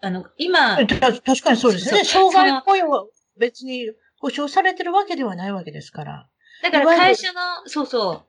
[0.00, 2.04] あの、今確かにそうですね。
[2.04, 3.06] 障害雇用は
[3.38, 6.28] 別に保障されてるわけではないわけですから。
[6.62, 8.24] だから会社の、そうそ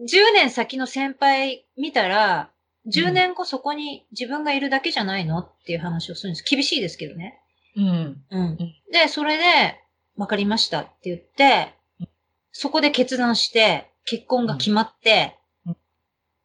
[0.00, 2.50] う、10年先の先輩見たら、
[2.86, 5.38] 10年後そこに自分がいるだけじゃないの？
[5.38, 6.44] っていう話をするんです。
[6.44, 7.40] 厳しいですけどね。
[7.76, 8.24] うん。
[8.30, 8.56] うん。
[8.92, 9.78] で、それで、
[10.20, 12.08] わかりましたって言ってうん、
[12.52, 15.76] そこで決断して、結婚が決まってうん、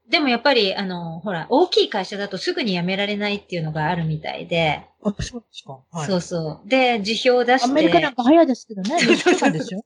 [0.09, 5.79] でもやっぱり、あの、ほら、大きい会社だとすぐに辞められないっていうのがあるみたいで、あ、そうですか。
[5.91, 6.69] はいそうそう。
[6.69, 7.69] で、辞表を出して。
[7.69, 8.97] アメリカなんか早いですけどね。
[8.99, 9.85] そう2週間ですよ。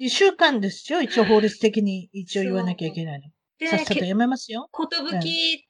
[0.00, 1.02] 2週間ですよ。
[1.02, 3.28] 一応法律的に一応言わなきゃいけないの。
[3.58, 4.68] でさっさとやめますよ。
[4.70, 5.68] ことぶき、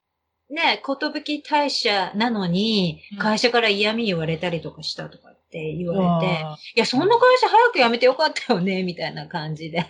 [0.48, 9.84] ね、ことぶき退社なのにうん、会社から嫌味言われたりとかしたとかって言われて、あいや、そんな会社早く辞めてよかったよね、みたいな感じで。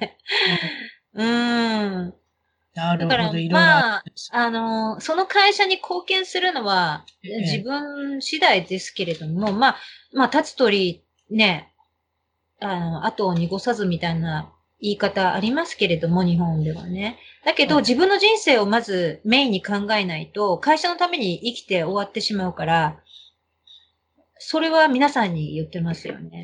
[1.12, 2.09] うーん。
[2.09, 2.12] ー
[2.73, 9.77] なるだからほど、いろいろまああの、その会社に貢献するのは、ええ自分次第ですけれども、まあ、
[10.14, 11.75] まあ、立つ鳥、ね、
[12.61, 17.18] あの、後を濁さずみたいな言い方ありますけれども、日本ではね。
[17.44, 23.01] だけど、はい自分の人生をまずメインに考えないと、会社のために生きて終わってしまうから、
[24.42, 26.42] それは皆さんに言ってますよね。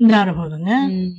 [0.00, 0.88] なるほどうね。
[0.88, 1.14] ん。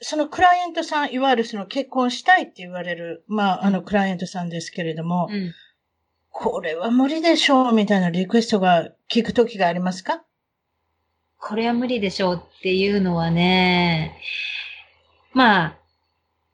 [0.00, 5.52] そのクライアントさん、いわゆるその結婚したいって言われる、まあ、あのクライアントさんですけれども、うん。
[6.30, 10.22] これは無理でしょうみたいなリクエストが聞くときがありますか？
[11.38, 14.20] これは無理でしょうっていうのはね、
[15.32, 15.78] まあ、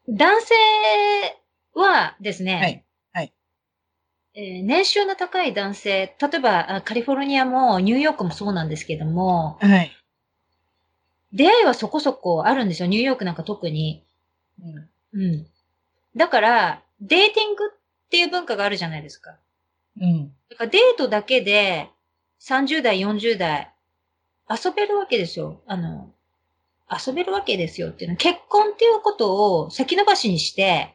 [0.09, 0.55] 男性
[1.75, 2.85] はですね、はいはい
[4.35, 9.93] えー年収の高い男性、例えばあカリフォルニアもニューヨークもそうなんですけども、はい。
[11.33, 14.05] 出会いはそこそこあるんですよ、ニューヨークなんか特に。
[14.63, 15.47] うんうん。
[16.17, 17.79] だから、デーティングっ
[18.11, 19.37] ていう文化があるじゃないですか。
[20.01, 20.33] うん。
[20.49, 21.91] だからデートだけで
[22.41, 23.71] 30代、40代
[24.49, 25.61] 遊べるわけですよ。
[25.67, 26.11] あの、
[26.91, 30.95] 遊べるわけですよっていうのは結婚っていうことを先延ばしにして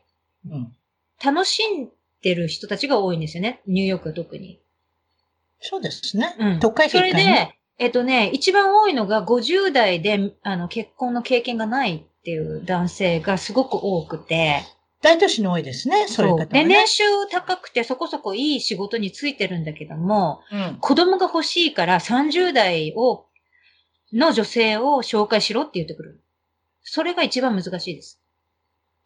[0.50, 0.76] うん。
[1.24, 1.90] 楽しん
[2.28, 3.62] でる人たちが多いんですよね。
[3.68, 4.60] ニューヨークは特に。
[5.62, 6.36] そうですね。
[6.40, 6.60] うん。
[6.60, 14.64] 都会それで、えっとね、一番多いのが50代であの結婚の経験がないっていう男性がすごく多くて。
[15.02, 16.08] 大都市に多いですね。
[16.08, 16.66] そういう方はで、ね。
[16.66, 20.78] 年収高くてそこそこいい仕事についてるんだけども、うん。
[20.82, 23.26] 子供が欲しいから30代を、
[24.12, 26.22] の女性を紹介しろって言ってくる。
[26.82, 28.22] それが一番難しいです。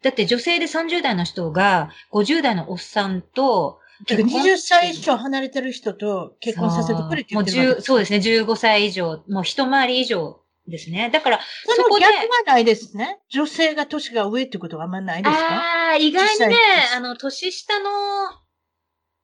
[0.02, 11.10] だって女性で30代の人が50代のおっさんとてか20歳以上離れてる人と結婚させてくれって言ってるもう10そうですね、15歳以上、もう一回り以上ですね。
[11.12, 13.20] だから、そそこでの逆はないですね。
[13.30, 15.40] 女性が年が上ってことはあんまないですか？
[15.40, 16.56] ああ、意外にね
[16.96, 17.88] あの、年下の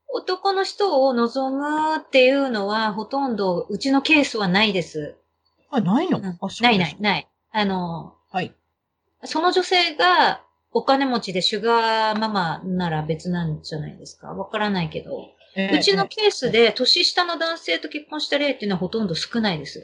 [0.09, 5.17] 男の人を望むっていうのは、ほとんど、うちのケースはないです。
[5.71, 7.29] あ、ないの、うんあ、そうないない、ない。
[7.51, 8.55] あの、はい。
[9.25, 10.43] その女性が
[10.79, 14.29] お金持ちでシュガーママなら別なんじゃないですか？
[14.29, 15.11] わからないけど。
[15.57, 19.83] えーうちのケースで年下の男性と結婚した例っていうのはほとんど少ないです。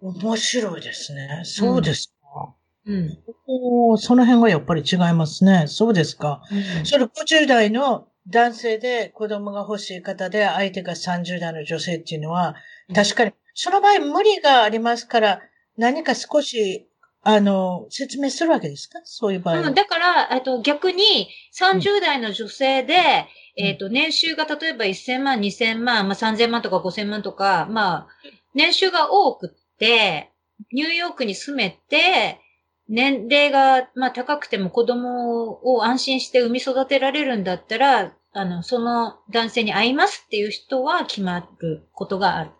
[0.00, 1.42] 面白いですね。
[1.44, 2.54] そうですか。
[2.86, 3.18] うん。
[3.46, 5.66] おーその辺はやっぱり違いますね。
[5.66, 6.42] そうですか。
[6.50, 12.54] うんそれ50代の男性で子供が欲しい方で相手が30代の女性っていうのは、
[12.94, 15.40] 確かに、その場合無理がありますから、
[15.76, 16.88] 何か少し、
[17.24, 19.00] あの、説明するわけですか？
[19.04, 19.68] そういう場合は。
[19.68, 22.98] うん、だから、えっと、逆に30代の女性で、う
[23.62, 28.08] んえっと、年収が例えば1000万、2000万、まあ、3000万とか5000万とか、まあ、
[28.54, 30.30] 年収が多くって、
[30.72, 32.40] ニューヨークに住めて、
[32.88, 42.50] 年齢が、まあ、高くても子供を安心して産み育てられるんだったら、あの、その男性に会いますっていう人は決まることがある。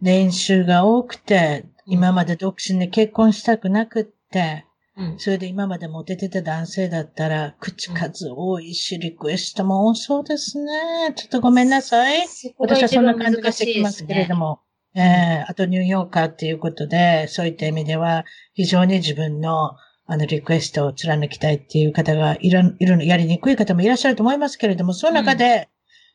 [0.00, 4.64] 年収が多くて、今まで独身で結婚したくなくって、
[4.96, 5.18] うん。
[5.18, 11.12] それで今までモテてた男性だったら、口数多いし、リクエストも多そうですね。
[11.16, 12.26] ちょっとごめんなさい。
[12.58, 14.36] 私はそんな感じが難してきますすけれねど。
[14.36, 14.60] も。
[14.94, 25.68] ええあとニューヨーカーっていうことで、そういった意味では、非常に自分の、あの、リクエストを貫きたいっていう方がいる、いるの、やりにくい方もいらっしゃると思いますけれども、その中で、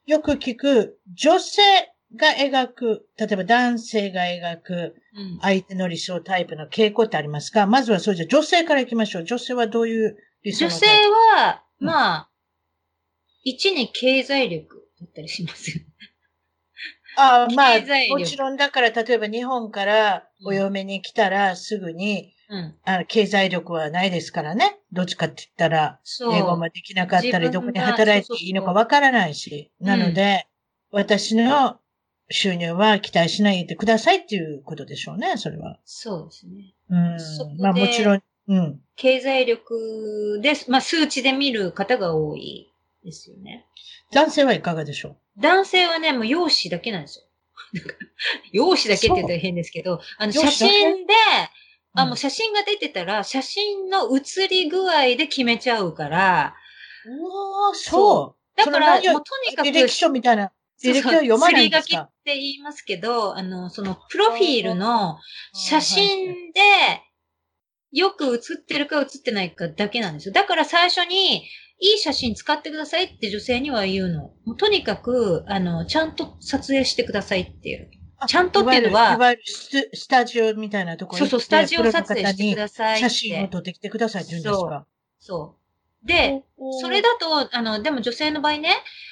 [0.05, 1.61] よく聞く、女性
[2.15, 7.67] が描く、例えば男性が描く、うん相手の理想タイプの傾向ってありますか？
[7.67, 9.23] まずはそうじゃ、女性から行きましょう。
[9.23, 12.29] 女性はどういう理想女性は、うんまあ、
[13.43, 15.85] 一に経済力だったりしますよね。
[17.17, 22.75] あ あ、まあもちろんだから、例えば日本からお嫁に来たらすぐに、うん。
[22.83, 24.77] あの経済力はないですからね。
[24.91, 25.99] どっちかって言ったら。
[26.31, 29.71] 英語もできなかったり、どこに働いていいのかわからないし。
[29.79, 30.45] なので、
[30.91, 31.79] 私の
[32.29, 35.79] 収入は期待しないでくださいっていうことでしょうね、それは。
[35.85, 36.73] そうですね。
[36.89, 38.79] うんまあもちろん、うん。
[38.95, 42.71] 経済力で、まあ数値で見る方が多い
[43.03, 43.65] ですよね。
[44.11, 47.25] 男性はいかがでしょ男性はね、もう容姿だけなんですよ。
[48.51, 51.17] 容姿だけって言ったら変ですけど、あの、写真で、う。
[51.93, 56.55] あ、もう写真が出てたら、写真の写り具合で決めちゃうから、
[57.05, 58.57] うわーそう。
[58.57, 60.51] だから、もうとにかく、履歴書みたいな。
[60.77, 62.11] そうそう履歴書読まないんですすり書きっか？
[62.25, 65.17] て言いますけど、あの、その、プロフィールの
[65.53, 66.61] 写真で、
[67.91, 70.33] よく写ってるか写ってないかだけなんですよ。
[70.33, 71.43] だから最初に、
[71.79, 74.33] いい写真使ってくださいって女性には言うの。
[74.45, 77.91] もうとにかく、あの、ちゃんと撮影してくださいっていう。
[78.17, 83.09] あちゃんとっていうのはいわゆるいわゆるススタジオみたいなところそうそう、スタジオ撮影してくさださいって。
[83.09, 84.85] 写真を撮ってきてくださいって言うんですか？
[85.19, 85.57] そ
[86.03, 86.07] う。
[86.07, 86.43] で、
[86.81, 88.69] それだと、あの、でも女性の場合ね、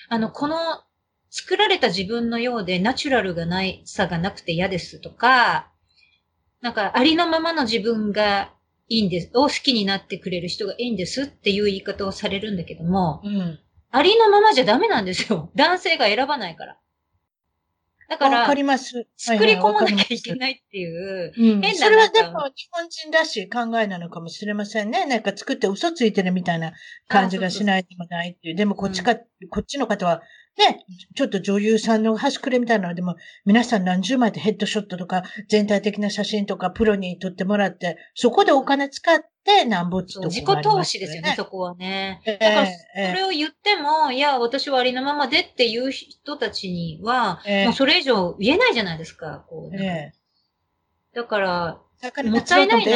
[0.08, 0.58] あの、この、
[1.36, 5.72] 作られた自分のようでナチュラルがないさがなくて嫌ですとか、
[6.62, 8.54] なんか、ありのままの自分が
[8.88, 13.60] いいんです、を好きになってくれる人がいいんですっていう言い方をされるんだけども、うん。
[13.90, 15.50] ありのままじゃダメなんですよ。
[15.58, 16.78] 男性が選ばないから。
[18.10, 19.08] だか、わからります。
[19.18, 20.38] 作り込まなきゃいけい。
[20.38, 25.08] ないっていう、うん、変なそれはでも日本人らしい考えなのかもしれませんね。
[25.08, 26.74] なんか作って嘘ついてるみたいな
[27.08, 28.56] 感じがしないでもないっていう。
[28.56, 30.22] でもこっちか、こっちの方は、
[30.58, 30.86] ね、
[31.16, 42.22] ちょっと女優さんの端くれみたいなのでも、皆さん何十枚ってヘッドショットとか、全体的な写真とかプロに撮ってもらって、そこでお金使ってなんぼっちとそう自己投資ですよね、そこはね。
[42.26, 49.46] ええだから、そえれを言っても、いや、私はありのままでっていう人たちには、ええもうそれ以上言えないじゃないですか。
[49.50, 50.14] こうええ
[51.16, 52.92] だから、だから、もったいないな。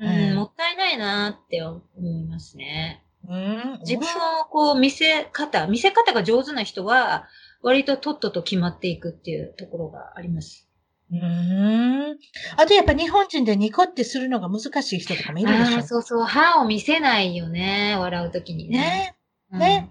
[0.00, 3.04] うんもったいないなって思いますね。
[3.28, 4.06] うん自分
[4.40, 7.28] をこう見せ方、見せ方が上手な人は、
[7.62, 10.68] 割ととっとと決まっていくっていうところがあります。
[11.10, 12.18] うーん。
[12.56, 15.82] あとやっぱ日本人でニコってするのが難しい人とかもいるでしょ。
[15.82, 18.78] そうそう、歯を見せないよね、笑うときにね。
[18.78, 19.14] ね。
[19.52, 19.90] うんね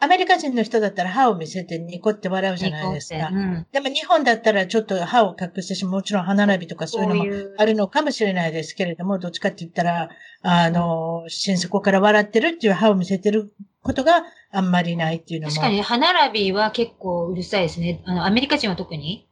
[0.00, 3.28] アメリカ人の人だったら歯を見せてニコって笑うじゃないですか。
[3.32, 10.10] うんでも日本だったらちょっと歯を隠してしもちろん歯並びとかそういうのもうあるのかもしれないですけれども、どっちかって言ったら、
[10.42, 15.54] あの、心底から笑ってるっていう歯を見せてることがあんまりないっていうのも。
[15.54, 18.00] 確かに歯並びは結構うるさいですね。
[18.04, 19.26] あの、アメリカ人は特に。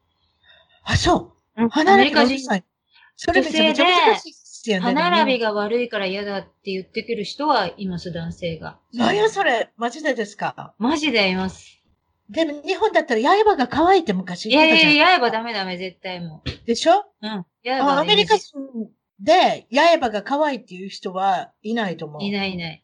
[0.82, 1.68] あ、そう。
[1.68, 2.64] 歯並びがうるさい。
[3.16, 4.35] それめちゃめちゃ難しい
[4.74, 4.80] ね。
[4.80, 8.78] 歯並びが悪いから嫌だって言ってくる人はいます、男性が。
[8.92, 10.74] 何やそれマジでですか？
[10.78, 11.82] マジでいます。
[12.28, 14.96] でも日本だったら刃が乾いて昔いやい言ってたじゃん。
[14.96, 16.98] やいや、刃ダメダメ、絶対もでしょ？
[16.98, 17.04] う。
[17.22, 17.30] うん。
[17.30, 18.58] あ刃アメリカ人
[19.20, 22.22] で刃が乾いっていう人はいないと思う。
[22.22, 22.82] いないいない。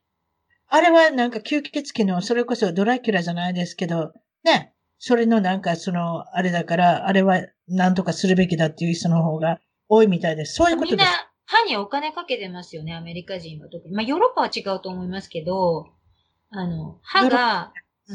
[0.68, 4.12] あれはなんか吸血鬼の、それこそドラキュラじゃないですけど、
[4.43, 4.72] ね。
[4.99, 9.59] それのなんかその、あれだから、あれは何とかするべきだっていう人の方が
[9.89, 10.55] 多いみたいです。
[10.55, 11.32] そういうこみんなとです。
[11.53, 13.94] 歯にお金かけてますよね、アメリカ人は特に。
[13.94, 15.86] まあ、ヨーロッパは違うと思いますけど、
[16.50, 17.74] あの、歯が、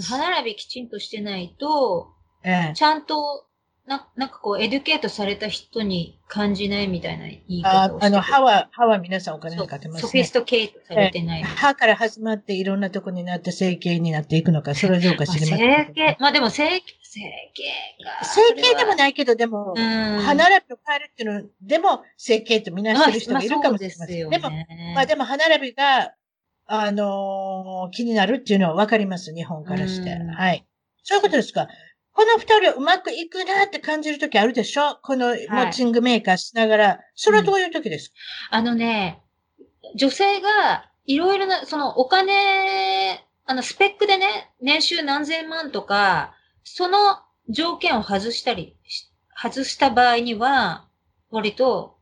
[0.09, 2.13] 歯並びきちんとしてないと、
[2.43, 2.73] ええ。
[2.73, 3.46] ちゃんと、
[3.87, 10.01] ななんかこう、 educate された人に感じないみたいな言い方をしてあの、歯は、歯は皆さんお金にかけますね。
[10.01, 11.43] sophisticate されてない。
[11.43, 15.93] 歯から始まっていろんなとこになって整形になっていくのか、 それはどうか知りません整。
[15.93, 18.25] 形、まあでも整形、整形が。
[18.25, 18.95] 整形でもい。
[18.97, 20.19] ないけど、でも、うん。
[20.19, 24.21] 歯並びを変えるっていうのでも、整形とみなしてる人まあもいるかもしれません。
[24.21, 24.93] そうでも、ですよね。
[24.95, 26.13] まあでも歯並びが、
[26.65, 30.11] あのー気になるっていうのはわかります、日本からして。
[30.11, 30.65] うんはい。
[31.03, 31.69] そういうことですか。
[32.17, 34.97] この二人うまくいくなって感じるときあるでしょ？
[35.03, 36.99] このモッチングメーカーしながら。
[37.13, 38.15] それはどういうときですか、
[38.49, 39.21] あのね、
[39.95, 50.89] 女性がいろいろな、そのお金、あの、スペックでね、年収何千万とか、その条件を外したりし、外した場合には、
[51.29, 51.99] 割と、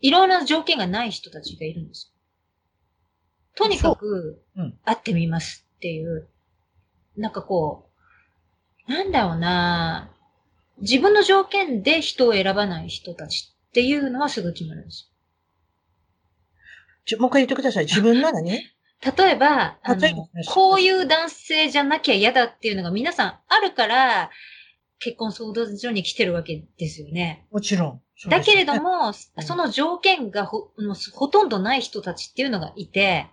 [0.00, 3.64] いろんな条件がない人たちがいるんですよ。
[3.64, 4.42] とにかく
[4.84, 6.28] 会ってみますっていう、
[7.16, 7.85] なんかこう、
[8.86, 10.10] なんだろうな
[10.80, 15.10] 自分の条件で人を選ばない人たちっていうのはすぐ決まるんです
[17.06, 17.84] ちょもう一回言ってください。
[17.84, 18.52] 自分の何？
[18.52, 18.60] よ。
[19.16, 19.78] 例えば、
[20.48, 24.30] こういう男性じゃなきゃ嫌だっていうのが皆さんあるから、
[24.98, 27.46] 結婚相談所に来てるわけですよね。
[27.52, 28.02] もちろん。
[28.16, 33.28] そうだけれど、も、うんその条件がほもうほとんどない人たちっていうのがいて、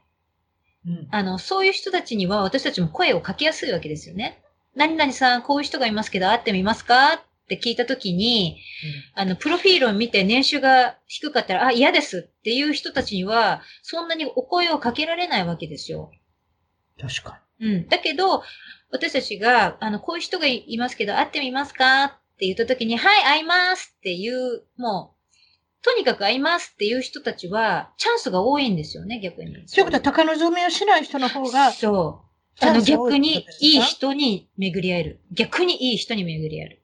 [0.85, 4.42] うんあの、そういう人たちには私たちも声をかけやすいわけですよね。
[4.75, 7.13] 何々さん、こういう人がいますけど会ってみますか？
[7.13, 8.57] って聞いたときに、
[9.15, 16.09] あの、プロフィールを見て年収が低かったら、あ、嫌ですっていう人たちには、そんなにお声をかけられないわけですよ。
[16.11, 16.23] うん
[17.07, 17.87] 確かうん。
[17.89, 18.43] だけど、
[18.91, 22.03] 私たちが、あの、こういう人がいいますけど、会ってみますか？
[22.03, 25.15] って言ったときに、はい、会いますっていう、も
[25.81, 29.51] う、とにかく会いますっていう人たちは、チャンスが多いんですよね、逆に。
[29.51, 29.65] に。
[29.65, 32.32] ということは、高望みをしない人の方が、そう。
[32.61, 35.19] あの、逆にいい人に巡り合える。
[35.31, 36.83] 逆にいい人に巡り合える。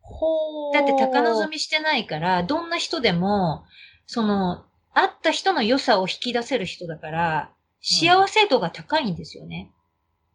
[0.00, 3.64] ほーだって高望みしてないから、どんな人でも、
[4.06, 7.50] その、会った人の良さを引き出せる人だから、
[7.80, 9.72] 幸せ度が高いんですよね。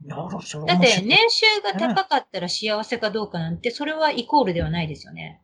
[0.05, 0.65] なるほど。
[0.65, 5.41] だって、年収が高かったら幸せかどうかなんて、それはイコールではないですよね。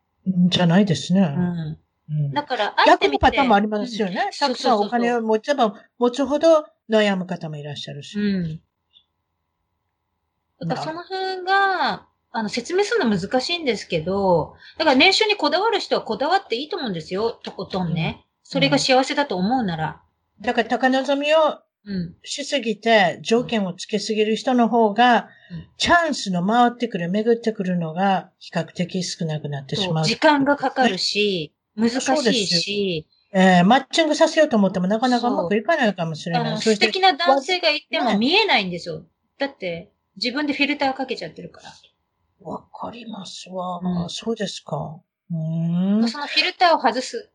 [0.50, 1.22] じゃないですね。
[1.22, 1.78] うん。
[2.10, 3.20] うんだから、会って逆のみて。
[3.20, 4.22] パターンもありますよね。
[4.26, 8.20] うんたくさんお金を持てば持つほど悩む方もいらっしゃるし。
[8.20, 8.62] うん。
[10.66, 18.26] だからその辺が、あの、説明するの難しいんですけど、だから年収にこだわる人はこだわっていいと思うんですよ、とことんね。
[18.44, 20.02] それが幸せだと思うなら。
[20.42, 22.16] だから高望みをうん。
[22.24, 30.06] しすぎて条件をつけすぎる人の方がうん、チャンスの回ってくる、巡ってくるのが比較的少なくなってしまう。
[30.06, 36.58] 時間がかかるし、難しいし、えーマッチングさせようと思ってもなかなかうまくいかないかもしれない。
[36.58, 39.06] 素敵な男性がいてねも見えないんですよ。
[39.38, 41.72] だって、自分でフィルターかけちゃってるから。
[42.42, 45.00] わかりますわ、うんそうですか。
[45.32, 47.30] うーんそのフィルターを外す。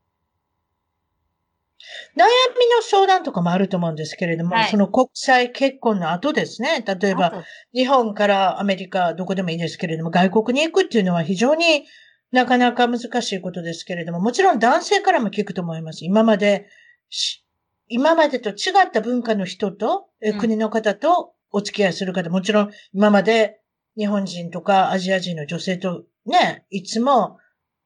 [2.16, 2.24] 悩
[2.59, 6.85] みの相談とかもあると思うんですけれども、はいその国際結婚の後ですね。
[6.87, 11.87] 例えば、日本からアメリカ、どこでもいいですけれども、外国に行くっていうのは非常に
[12.31, 16.05] なかなか難しいことですけれども、もちろん男性からも聞くと思います。
[16.05, 16.66] 今まで
[17.09, 17.45] し、
[17.89, 18.53] 今までと違
[18.87, 23.61] った文化の人と、えうん国の方とお付き合いする方、もちろん今まで
[23.97, 27.39] 日本人とかアジア人の女性とね、いつも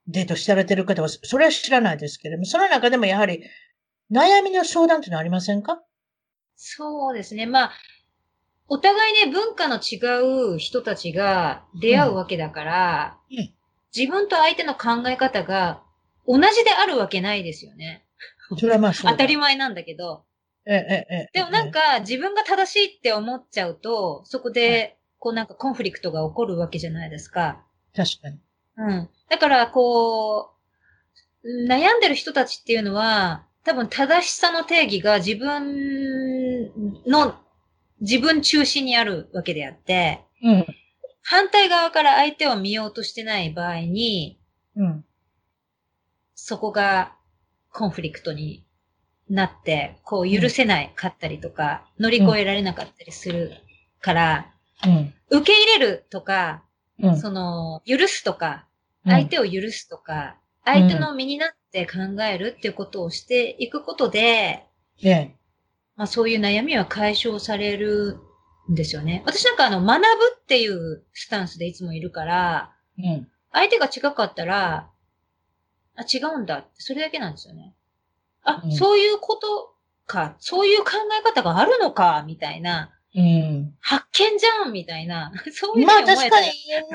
[0.06, 3.44] デートしてられてる方は、それは知らないですけれども、その中でもやはり
[4.10, 5.80] 悩みの相談っていうのはありませんか？
[6.56, 7.46] そうですね。
[7.46, 7.72] まあ、
[8.68, 13.54] お互いね、文化の違う人たちが出会うわけだから、うんうん
[13.94, 15.82] 自分と相手の考え方が
[16.26, 18.06] 同じであるわけないですよね。
[18.58, 20.24] それはまあ当たり前なんだけど。
[20.64, 21.30] ええ、え。
[21.32, 27.64] でもなんか、自分が正しいって思っちゃうと、そこはで、こうなんかコンフリクトが起こるわけじゃないですか。
[27.94, 28.38] 確かに。
[28.76, 29.10] うん。
[29.28, 30.52] だから、こ
[31.42, 36.72] う、悩んでる人たちっていうのは、多分正しさの定義が自分
[37.06, 37.36] の、
[38.00, 40.66] 自分中心にあるわけであって、うん。
[41.22, 44.40] 反対側から相手を見ようとしてない場合に、
[44.76, 45.04] うん。
[46.34, 47.14] そこが
[47.70, 48.66] コンフリクトに
[49.32, 53.52] なって、こう許せないかったりとか、乗り越えられなかったりする
[54.00, 54.46] から、
[54.86, 55.14] うん。
[55.30, 56.62] 受け入れるとか、
[57.02, 57.16] うん。
[57.16, 58.72] その、許すとか、うん
[59.04, 64.64] 相手を許すとか、相手の身になって考えるっていうことをしていくことで、
[65.02, 65.34] ええ。
[65.96, 68.20] まあそういう悩みは解消される
[68.70, 69.24] んですよね。
[69.26, 70.06] 私なんかあの、学ぶ
[70.40, 73.28] っていうスタンスでいつもいるから、うん。
[73.50, 74.88] 相手が違かったら、
[75.96, 77.74] あ、違うんだって、それだけなんですよね。
[78.44, 79.74] あ、うんそういうこと
[80.06, 82.90] か、そういう考え方があるのか、みたいな。
[83.14, 83.74] うん。
[83.80, 85.30] 発見じゃんみたいな。
[85.52, 86.48] そういうふまあ確かに、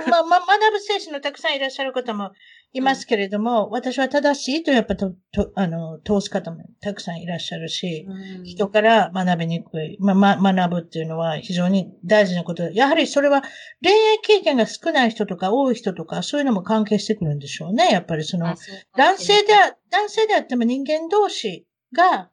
[0.10, 2.32] まあ、まあ、学ぶ精神のたくさんいらっしゃる方も
[2.74, 13.44] いますけれども、私は正しいとやっぱと、と、あの、通す方もたくさんいらっしゃるし、うん人から学びにくい、まあ、ま、学ぶっていうのは非常に大事なことで、やはりそれは
[13.84, 17.90] 恋愛経験が少ない人とか多い人とか、そういうのも関係してくるんでしょうね。
[17.92, 18.56] やっぱりその
[18.96, 22.32] 男性であ、男性であっても人間同士が、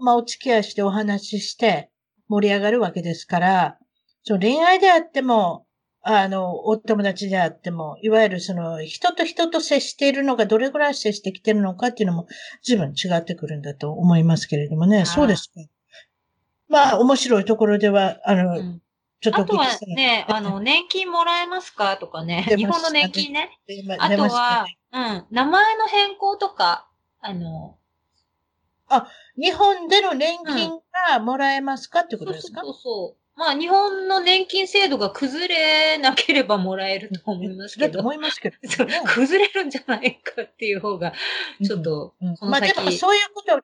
[0.00, 1.90] まあ、お付き合いしてお話しして
[2.34, 3.78] 盛り上がるわけですから、
[4.22, 5.66] その恋愛であっても、
[6.02, 12.26] あの、お友達であっても、いわゆるその、人と人と接しているのがどれぐらい接してきてるのかっていうのも、
[12.62, 15.06] 随分違ってくるんだと思いますけれどもね。
[15.06, 15.60] そうですか。
[16.68, 18.80] まあ、面白いところでは、あの、うん
[19.20, 19.66] ちょっとおあとは
[19.96, 22.44] ね、あの、 年金もらえますかとかね。
[22.58, 23.58] 日本の年金ね。
[23.66, 27.78] 今あとはね、うん、名前の変更とか、あの、
[29.36, 30.70] 日本での年金
[31.10, 33.24] がもらえますかってことですか、そうそうそう。
[33.36, 37.88] まあ、日本の年金制度が崩れなければもらえると思いますけど。
[37.88, 38.56] だと思、いますけど、
[39.06, 41.12] 崩れるんじゃないかっていう方が、
[41.64, 42.36] ちょっと、うん。
[42.36, 42.74] この先。
[42.74, 43.60] まあでもそういうことを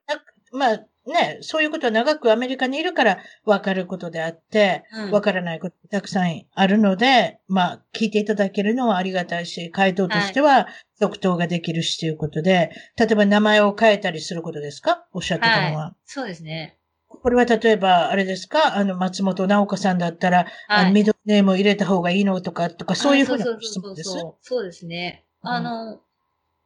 [0.52, 15.06] まあね、そういうことは長くアメリカにいるから分かることであって、うん分からないことたくさんあるので、まあ聞いていただけるのはありがたいし、回答としては続投ができるしということで、例えば名前を変えたりすることですか？
[15.12, 15.94] おっしゃってたのは。
[16.04, 16.76] そうですね。
[17.08, 18.76] これは例えば、あれですか？
[18.76, 20.86] あの、松本直子さんだったら、あはい。
[20.86, 24.10] のミドルネームを入れた方がいいのとか、とか、そういうふうな質問です。
[24.10, 24.34] そうそうそう。
[24.40, 25.24] そうですね。
[25.42, 26.00] うんあの、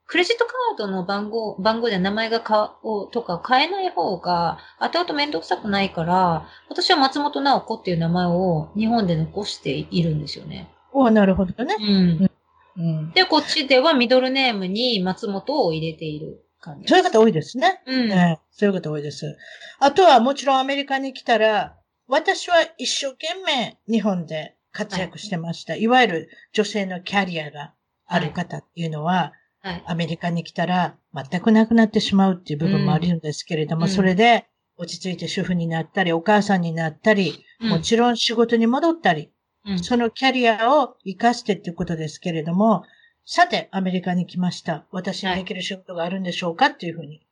[0.06, 10.70] クレジットカードの番号、番号で名前がか、をとか変えない方が、後々めんどくさくないから、私は松本直子っていう名前を日本で残しているんですよね。
[10.92, 11.76] おなるほどね。
[11.78, 12.30] うん。
[12.76, 13.12] うん。
[13.12, 16.88] で、こっちではミドルネームに松本を入れている感じ。
[16.88, 17.82] そういう方多いですね。
[17.86, 18.08] うん。
[18.08, 19.36] ね、そういう方多いです。
[19.80, 21.76] あとはもちろんアメリカに来たら、
[22.06, 25.76] 私は一生懸命日本で活躍してました。
[25.76, 27.72] い、わゆる女性のキャリアが
[28.06, 29.43] ある方っていうのは、はい。
[29.86, 33.88] アメリカに来たら全くなくなってしまうっていう部分もあるんですけれども、うん。
[33.88, 34.46] それで
[34.76, 37.70] 落ち着いて主婦になったり、お母さんになったり、うん。
[37.70, 39.30] もちろん仕事に戻ったり、
[39.66, 39.78] うん。
[39.78, 42.84] そのキャリアを活かしてっていうことですけれども、
[43.24, 44.84] さて、アメリカに来ました。
[44.90, 47.22] 私にできる仕事があるんでしょうかっていうふうに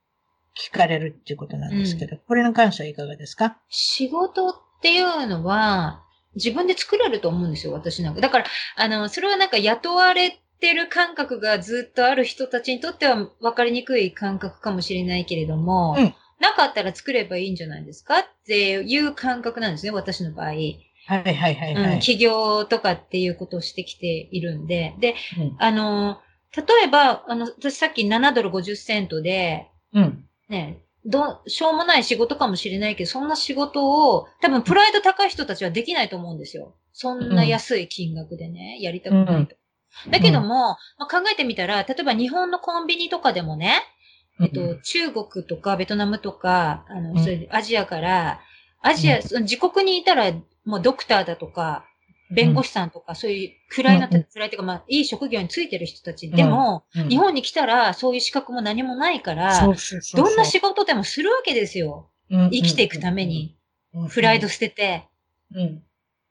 [0.59, 3.59] 聞かれるっていうことなんですけど、これに関してはいかがですか？
[3.68, 6.03] 仕事っていうのは、
[6.35, 8.22] 自分で作れると思うんですよ、私なんか。
[8.22, 18.18] だから、あの、それはなんか雇われてる感覚がずっとある人たちにとっては分かりにくい感覚かもしれないけれども、うんなかったら作ればいいんじゃないですか？
[18.18, 20.46] っていう感覚なんですね、私の場合。
[20.48, 21.94] はいはいはいはい。
[21.94, 24.92] うん、起業とかっていうことをしてきているんで。
[24.98, 26.18] で、うんあの、
[26.56, 30.24] 例えば、あの、私さっき7ドル50セントで、うん。
[30.48, 36.74] ね、ど、しょうもない仕事かもしれないけど、そんな仕事を、多分プライド高い人たちはできないと思うんですよ。
[36.92, 39.54] そんな安い金額でね、やりたくないと。
[40.11, 43.82] だけども、まあ、考えてみたら、例えば日本のコンビニとかでもね、
[44.40, 47.18] えっと、中国とかベトナムとか、あの、うん。
[47.22, 48.40] そういうアジアから、
[48.80, 49.22] アジア、うん。
[49.22, 50.32] その自国にいたら、
[50.64, 51.84] もうドクターだとか、
[52.34, 54.20] 弁護士さんとか、そういう位の、うんうん。
[54.20, 56.30] 位というか、まあ、いい職業についてる人たち。
[56.30, 57.09] でも、うん。
[57.09, 59.61] 日本に来たら、そういう資格も何もないから、
[60.14, 62.09] どんな仕事でもするわけですよ。
[62.30, 63.59] 生きていくために、
[63.93, 65.09] うん、プライド捨てて。
[65.55, 65.82] うん。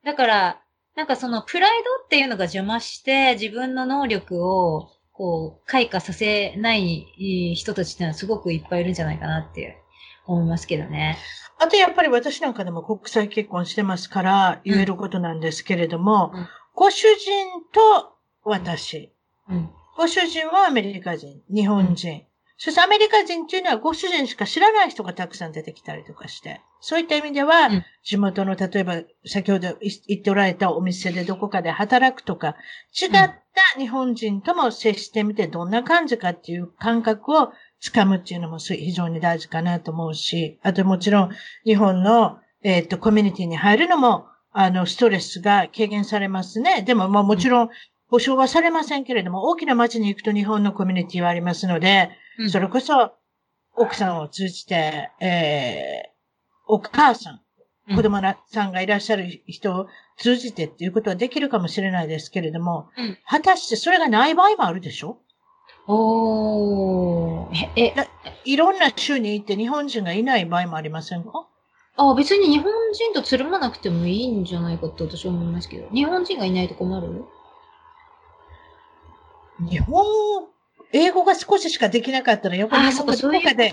[0.03, 0.61] だから、
[0.95, 7.07] なんかそのプライドっていうのが邪魔して、自分の能力を、こう、開花させない
[7.55, 9.77] 人たちってのはすごくいっぱいいるんじゃないかなって
[10.25, 11.17] 思いますけどね。
[11.59, 19.13] あとやっぱり私なんかでも国際結婚してますから言えることなんですけれども、うんご主人と私、
[19.49, 19.69] うん。
[19.97, 22.23] ご主人はアメリカ人、日本人。
[22.57, 26.61] そしてアメリカ人っていうのはご主人しか知らない人がたくさん出てきたりとかして。
[26.81, 27.85] そういった意味では、うん。
[28.03, 32.55] 地元の例えば先ほど言っておられたお店でどこかで働くとか、
[32.99, 33.35] 違った
[33.77, 41.29] 日本人とも接してみてどんな感じかっていう感覚をつかむっていうのも非常に大事かなと思うし、あともちろん
[41.63, 46.83] 日本の、えっ、と、コミュニティに入るのも、あの、ストレスが軽減されますね。
[46.83, 47.69] でも、まあもちろん、
[48.09, 52.49] 保証はされませんけれども、大きな街に行くと日本のコミュニティはありますので、うん。
[52.49, 53.13] それこそ、
[53.73, 56.10] 奥さんを通じて、えー、
[56.73, 57.41] お母さん、
[57.89, 57.95] うん。
[57.97, 63.17] 子供さんがいらっしゃる人を通じてっていうことはできるかもしれないですけれども、うん。
[63.25, 65.17] 果たしてそれがない場合もあるでしょ？
[65.87, 67.55] おー。
[67.75, 67.93] え、え、
[68.45, 71.45] いろんな州に行って日本人がいない場合もありませんか？
[71.97, 75.89] あ、別に日本人とつるまなくてもいいんじゃないかって私は思いますけど。
[75.89, 77.25] 日本人がいないと困る？
[79.69, 80.47] 日本
[80.93, 83.69] 英語が少ししかできなかったら、やっぱりああ、そっか、で。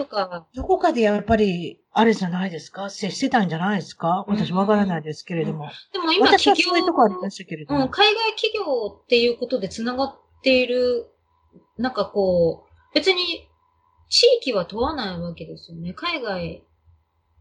[0.55, 2.91] どこかでやっぱり、あれじゃないですか？
[2.91, 4.25] 接してたんじゃないですか？
[4.29, 5.69] 私わからないですけれども。
[5.93, 7.89] でも今、企業そういうとこありましたけれどうん、も。
[7.89, 8.63] 海外企業
[9.03, 11.11] っていうことで繋がっている、
[11.77, 13.49] なんかこう、別に
[14.09, 15.93] 地域は問わないわけですよね。
[15.95, 16.63] 海外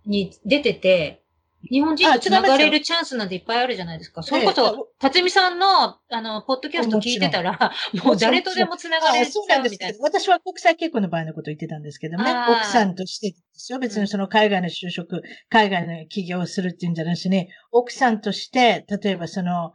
[0.06, 1.24] に出てて、
[1.64, 4.22] 日本人と繋がれるチャンスなんていっぱいあるじゃないですか。
[4.24, 7.72] それこええそ、辰巳さんの、あの、ポッドキャスト聞いてたら、
[8.03, 9.78] もう誰とでも繋がれあちそうなんです。
[10.01, 12.32] 私は国際結婚の場合のことを言ってたんですけどね。
[12.49, 13.80] 奥さんとしてですよ。
[13.80, 19.74] 別にその海外の就職、海外の起業をするっていうんじゃなしに、奥さんとして、例えばその、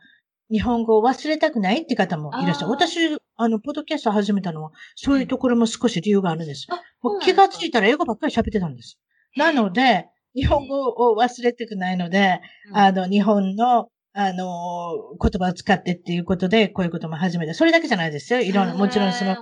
[0.51, 2.71] 日本語を忘れたくないって方もいらっしゃる。
[2.71, 2.99] 私、
[3.37, 6.67] あの、ポッドキャストを始めたのは、そういうところも少し理由があるんです。
[7.03, 8.99] う気がついたら英語ばっかり喋ってたんです。
[9.35, 17.55] なので、日本語を忘れたくないので、うんあの、日本の、あの、言葉を使ってっていうことで、こういうことも始めた。
[17.55, 18.41] それだけじゃないですよ。
[18.41, 19.37] いろんな、もちろんその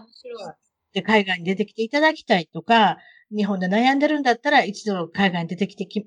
[0.93, 2.99] で海外に出てきていただきたいとか、
[3.37, 6.05] 日本で悩んでるんだったら一度海外に出てきてき、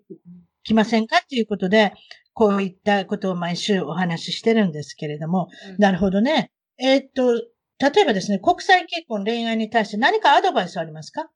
[0.63, 1.93] きませんかっていうことで、
[2.33, 6.51] こういったことを毎週お話ししてるんですけれども、うんなるほどね。
[6.77, 7.33] えーっと、
[7.79, 11.29] 例えばですね、国際結婚、恋愛に対して何かアドバイスありますか？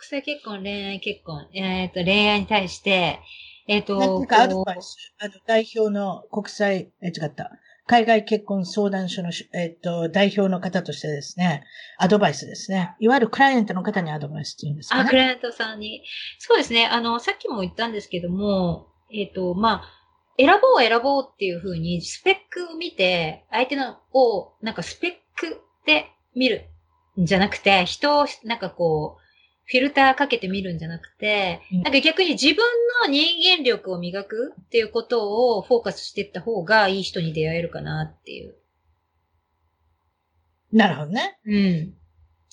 [0.00, 3.20] 国際結婚、恋愛結婚、えっ、と、恋愛に対して、
[3.68, 7.50] えっ、と、何かアドバイこスあの、代表の国際、え、違った。
[7.86, 11.64] 海外結婚相談所のし、えっと、代表の方としてですね、
[11.98, 12.96] アドバイスですね。
[12.98, 15.10] いわゆるクライアントの方にアドバイスっていうんですかね。
[15.10, 16.02] クライアントさんに。
[16.38, 16.86] そうですね。
[16.86, 19.88] あの、さっきも言ったんですけども、えっ、と、まあ、
[20.38, 26.64] 選ぼう選ぼうっていうふうに、スペックを見て、相手のを、なんかスペックで見る
[27.20, 29.19] んじゃなくて、人を、なんかこう、
[29.70, 32.56] フィルターかけて見るんじゃなくて、うんなんか逆に自分
[33.02, 33.24] の人
[33.56, 38.56] 間力を磨くっていうことをフォーカスしていった方がいい人に出会えるかなっていう。
[40.72, 41.38] なるほどね。
[41.46, 41.94] うん。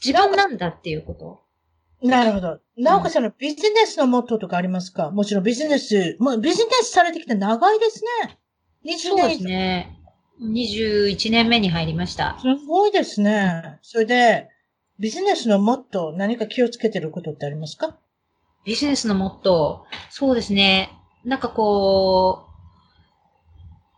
[0.03, 2.07] 自分なんだっていうこと？
[2.07, 2.59] なるほど。
[2.77, 5.09] なおかつそのビジネスのモットーとかありますか？
[5.09, 8.37] もちろんビジネス、もうビジネスされてきて長いですね。
[8.85, 9.43] 20そうです。
[9.43, 9.97] ね。
[10.39, 12.37] 21年目に入りました。
[12.39, 13.79] すごいですね。
[13.81, 14.49] それで、
[14.99, 17.97] ビジネスのモットー、何か気をつけてることってありますか？
[18.65, 19.95] ビジネスのモットー。
[20.09, 20.91] そうですね。
[21.23, 22.47] なんかこ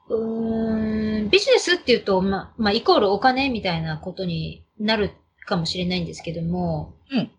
[0.10, 5.12] う、うーん、ビジネスっていうと、ま、まあ、イコールお金みたいなことになる
[5.46, 7.32] かもしれないんですけども、うん。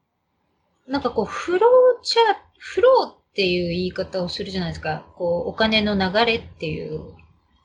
[0.88, 5.04] なんかこう、フローチャー、フローっていう言い方をするじゃないですか。
[5.16, 7.00] こう、お金の流れっていう。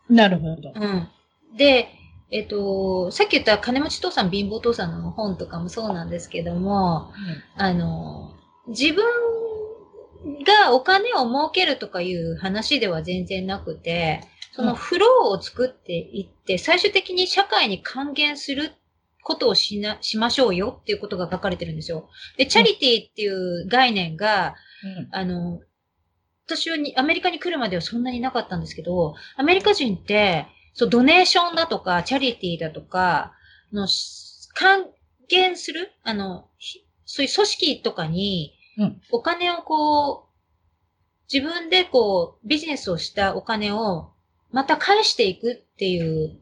[0.09, 0.73] なるほど。
[0.75, 1.07] うん。
[1.57, 1.87] で、
[2.31, 7.11] えっと、さっき言った金持ち父さん貧乏父さんの本とかもそうなんですけども、
[7.55, 8.33] あの、
[8.67, 9.03] 自分
[10.43, 14.21] がお金を儲けるとかいう話では全然なくて、
[14.53, 18.71] そのフローを作っていって、最終的に社会に還元する
[19.21, 22.09] ことをしな、しましょうよっていうことが書かれてるんですよ。
[22.37, 25.07] で、チャリティーっていう概念が、うん。
[25.11, 25.59] あの、
[26.45, 30.45] 私はにアメリカに来るまではそんなになかったんですけど、アメリカ人って、
[30.75, 33.33] そう、ドネーションだとか、チャリティーだとか、
[33.73, 34.85] の、し還
[35.27, 35.91] 元する？
[36.03, 44.11] あの、ひそういう組織とかにうん、お金をこう、自分でこう、ビジネスをしたお金を、
[44.51, 46.41] また返していくっていう、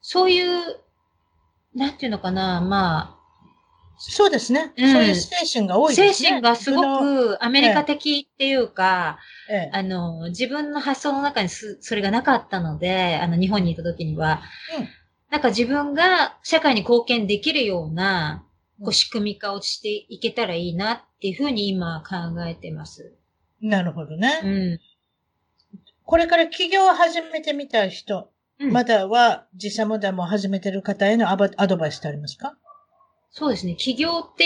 [0.00, 0.80] そういう、
[1.74, 3.18] なんていうのかな、ま
[3.98, 4.72] そうですね。
[4.76, 6.28] うんそういう精神が多あ、いですね。
[6.28, 9.18] 精神がすごくアメリカ的っていうか、
[9.50, 14.42] ええあの、自分の発想の中にすそれがなかったので、あの、日本にいた時には、
[14.78, 14.88] うん
[15.30, 18.44] なんか自分が社会に貢献できるような、
[18.78, 23.14] うんこう、仕組み化をしていけたらいいなっていうふうに今考えてます。
[23.60, 24.40] なるほどね。
[24.44, 24.80] うん。
[26.04, 28.30] これから起業を始めてみたい人、
[28.60, 31.36] うんまたは実際問題も始めてる方へのア
[31.66, 32.56] ドバイスってありますか？
[33.36, 33.74] そうですね。
[33.74, 34.44] 起業って、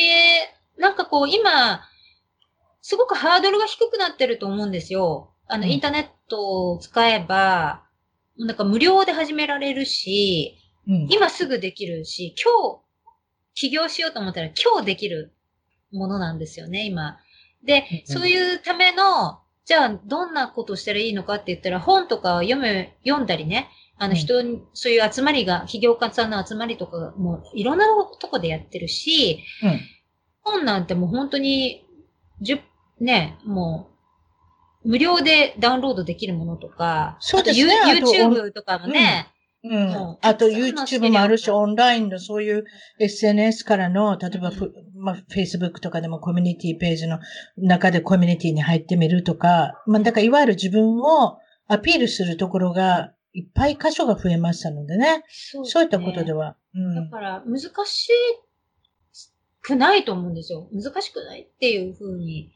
[0.78, 1.82] なんかこう、今、
[2.80, 5.34] すごくハードルが低くなってると思うんですよ。
[5.46, 7.84] あの、うんインターネットを使えば、
[8.38, 11.06] なんか無料で始められるし、うん。
[11.10, 12.80] 今すぐできるし、今日、
[13.52, 15.34] 起業しようと思ったら今日できる
[15.92, 17.18] ものなんですよね、今。
[17.62, 23.68] で、うんそういうための、じゃあどんなことをしたらいいのかって言ったら本とかを読む、読んだりね、
[23.98, 24.16] あのうん。
[24.16, 27.86] 人に、そういう集まりが、起業家さんの集まりとかもいろんな
[28.20, 29.80] とこでやってるし、うん。
[30.42, 31.84] 本なんてもう本当に、
[32.42, 32.60] 10、
[33.00, 33.90] ね、も
[34.84, 37.74] う、無料でダウンロードできるものとか、そうですね。
[38.00, 39.28] YouTube とかもね、
[39.64, 40.16] うん。
[40.22, 42.64] あと YouTube もあるし、がオンラインのそういう
[43.00, 47.18] SNS からの、例えばふ、まあ、Facebook とかでもコミュニティページの
[47.56, 55.24] 中でコミュニティに入ってみるとか、まあ、だからいわゆる自分をアピールするところがいっぱい箇所が増えましたのでね。
[55.28, 56.56] そうそういったことでは。
[56.74, 56.94] うん。
[56.94, 58.12] だから難しい
[59.62, 60.68] くないと思うんですよ。
[60.72, 62.52] 難しくないっていうふうに、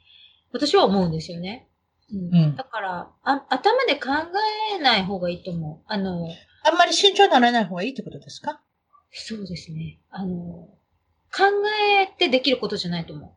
[0.53, 1.69] 私は思うんですよね。
[2.11, 2.35] うん。
[2.35, 4.09] うんだからあ、頭で考
[4.75, 5.85] えない方がいいと思う。
[5.87, 6.27] あの、
[6.65, 8.61] あんまり慎重にならない方がいいってことですか？
[9.11, 9.99] そうですね。
[10.11, 11.45] あの、考
[12.01, 13.31] えてできることじゃないと思う。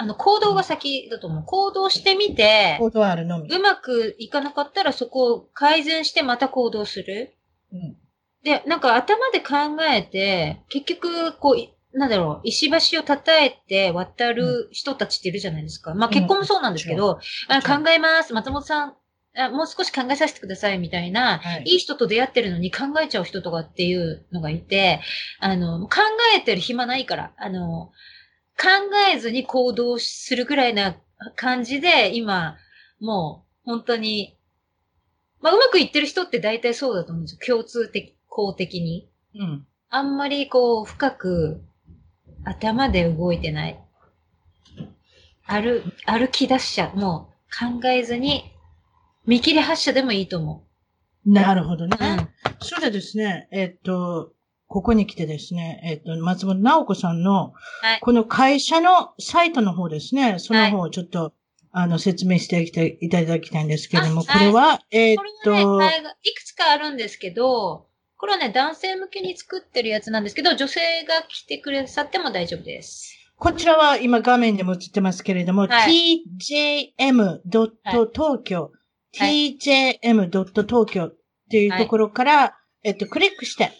[0.00, 1.44] あの、行動が先だと思う。
[1.44, 3.52] 行動してみて、行動あるのみ。
[3.52, 7.34] うまくいかなかったらそこを改善してまた行動する。
[7.72, 7.96] うん。
[8.44, 15.94] で、なんか頭で考えて、結局、こうい、なんだろう、石橋を叩いて渡る人たちっているじゃないですか。
[15.94, 17.18] まあ結婚もそうなんですけど、
[17.48, 18.94] あ考えます、松本さん
[19.36, 25.00] あ、もう少し考えさせてくださいみたいな、はいいい人と出会ってるのに考えちゃう人とかっていうのがいて、
[25.40, 25.96] あの、考
[26.36, 27.90] えてる暇ないから、あの、
[28.60, 28.68] 考
[29.14, 30.96] えずに行動するぐらいな
[31.36, 32.56] 感じで、今、
[33.00, 34.36] もう、本当に、
[35.40, 37.56] まあ、うまくいってる人って大体そうだと思うんですよ。
[37.56, 39.08] 共通的、公的に。
[39.34, 39.66] うん。
[39.88, 41.62] あんまりこう、深く、
[42.44, 43.80] 頭で動いてない。
[45.44, 46.98] 歩、歩き出しちゃう。
[46.98, 48.52] もう、考えずに、
[49.26, 50.64] 見切り発車でもいいと思
[51.24, 51.96] なるほどね。
[52.00, 52.04] う。
[52.04, 52.28] うん。
[52.60, 54.32] それでですね、えっと、
[54.68, 58.00] ここに来てですね、えっと、松本直子さんの、はい。
[58.00, 61.32] この会社のサイトの方ですね、その方をちょっと、
[61.72, 62.60] あの、説明して
[63.00, 67.86] いただきたいんですけれども、あこれは、えっこれと、はね、いくつかあるんですけど、
[68.18, 73.14] これはね、男性向けに作ってるやつなんですけど、女性が来てくださっても大丈夫です。
[73.36, 78.70] こちらは今画面でも映ってますけれども、は tjm.tokyo、は
[79.28, 79.56] い。
[79.56, 81.16] tjm.tokyo っ
[81.50, 83.72] ていうところから、えっと、クリックして、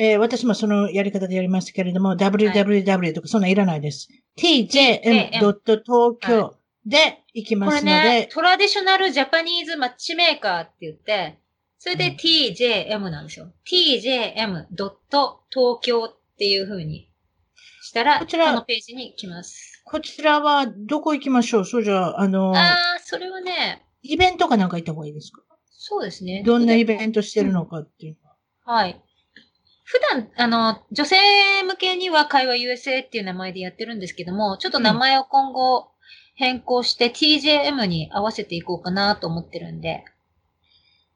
[0.00, 4.08] えー私もそのやり方でやりますけれども、www とかそんなんいらないです。
[4.38, 6.52] tjm.tokyo
[6.86, 11.38] で行きこれますので、ね、トラディショナルジャパニーズマッチメーカーって言って、
[11.78, 13.52] それでうん TJM なんですよ。
[13.70, 17.10] tjm.tokyo っていう風に
[17.82, 19.82] したら、ここちらのページに来ます。
[19.84, 21.64] こちらはどこ行きましょう？
[21.64, 25.42] そうじゃあ、あの、あー、それはね、イベントかなんか行った方がいいですか？
[25.70, 26.42] そうですね。
[26.44, 28.36] どんなイベトントしてるのかっていうのは。
[28.80, 29.00] はい。
[29.90, 31.16] 普段、あの、女性
[31.62, 35.88] 向けには会話 USA っていう名前でやってるんですけども、ちょっと名前を今後
[36.34, 40.04] 変更して TJM に合わせていこうかなと思ってるんで。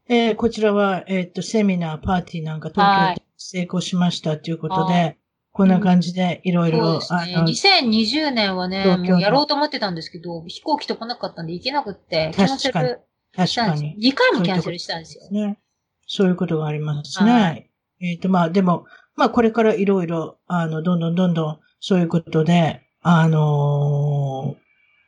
[0.09, 5.15] えーこちらは、えっ、と、セミナー、パーティーなんか東京で成功しましたということで、は
[5.53, 7.35] こんな感じでいろいそうろで、すね。
[7.37, 14.11] あの、2020年はね、もうやろうと思ってたんですけど、飛行機と来なかったんで行けなくって、キャンセ確かにルしたんです確かに。。
[14.11, 15.29] 2回もキャンセルしたんですよ。
[15.31, 15.59] ね。
[16.07, 17.72] そういうことがありますね。
[18.07, 18.87] はえっ、と、まあ、でも、
[19.17, 24.63] まあ、これからいろいろ、あの、どんどんどんどん、そういうことで、あのー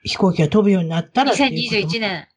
[0.04, 1.92] 飛行機が飛ぶようになったらっていうことも。
[1.92, 2.28] 2021年、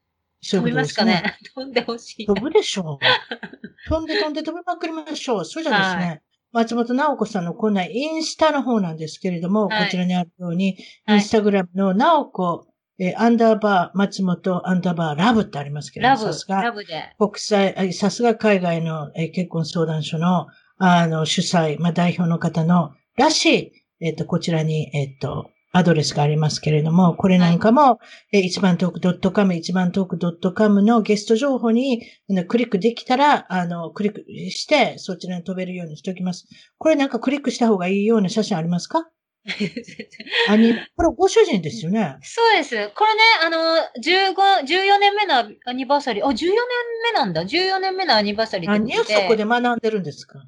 [0.42, 1.38] そういうことで飛びますすかね。
[1.54, 2.26] 飛んでほしい。
[2.26, 3.90] 飛ぶでしょう。
[3.90, 5.46] 飛んで飛んで飛びまくりましょう。
[5.46, 6.22] それじゃですね、
[6.54, 9.86] は松本直子さんのこんなインスタの方なんですけれども、はい。
[9.86, 11.18] こちらにあるように、はい。
[11.18, 12.68] インスタグラムの直子、
[13.00, 17.14] えーアンダーバー、松本、アンダーバー、ラブってありますけれども、ラブさす、がラブで。
[17.20, 28.00] 国際、あさすが海外の、えー結婚相談所の、あの、主催、まあ、代表の方の、らしい、えっ、と、こちらに、えっ、と、アドレスがありますけれども、これなんかも、
[28.32, 32.02] えー一番トーク .com、一番トーク .com のゲスト情報に
[32.48, 36.48] クリックできたら、あの、クリックして、そちらに飛べるようにしておきます。
[36.80, 39.08] これなんかクリックした方がいいような写真ありますか？
[40.50, 42.18] あに、これご主人ですよね？
[42.22, 42.92] そうです。
[42.96, 43.58] これね、あの、
[44.02, 44.34] 15、
[44.66, 46.26] 14年目のアニバーサリー。
[46.26, 46.56] あ、14年
[47.04, 47.44] 目なんだ。
[47.44, 49.16] 14年目のアニバーサリーって何をことで。
[49.16, 50.44] そこで学んでるんですか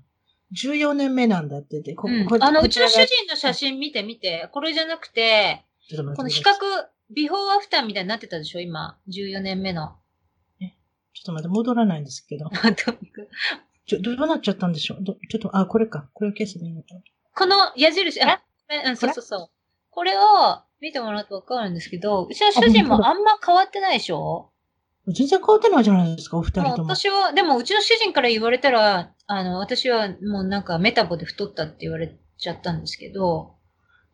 [0.54, 5.64] ?14 年目なんだって言って、こうんこあの、うちの主人の写真見て見て、これじゃなくて、
[6.16, 6.52] この比較、
[7.12, 8.60] ビフォーアフターみたいになってたでしょ？
[8.60, 8.98] 今。
[9.10, 9.96] 14年目の。
[10.60, 12.50] ちょっと待って、戻らないんですけど。
[13.88, 15.04] ちょ、どうなっちゃったんでしょう？
[15.04, 16.10] どちょっと、あ、これか。
[16.14, 17.02] これを消せばいいのかな。
[17.36, 19.50] この矢印、あ、うん、そうそうそう。
[19.90, 20.22] これを
[20.80, 24.52] 見てもらうとわかるんですけど、うちの主人もあんま変わってないでしょ？
[25.08, 26.96] 全然変わってないじゃないですか、お二人とも。
[26.96, 33.56] 私は、でもうちの主人から言われたら、あの、私はもうなんかメタボで太ったって言われちゃったんですけど、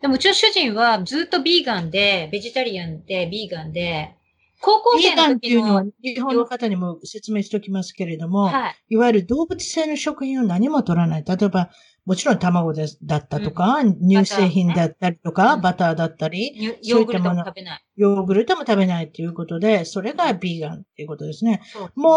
[0.02, 4.16] でもうちの主人はずっとビーガンで、ベジタリアンで、ビーガンで、
[4.62, 8.76] 高校生ビーガンの時の、っていうのは、日本の方にも説明しておきますけれども、はい。
[8.90, 11.26] いわゆる動物性の食品を何も取らない。
[11.28, 11.70] 例えば、
[12.06, 17.86] もちろん卵ですだったとか、乳製品だったりとか、うんバターだったり、ヨーグルトも食べない。
[17.96, 21.62] ヨーグルトも食べないということで、それがビーガンっていうことですね。
[21.66, 22.14] そうもう、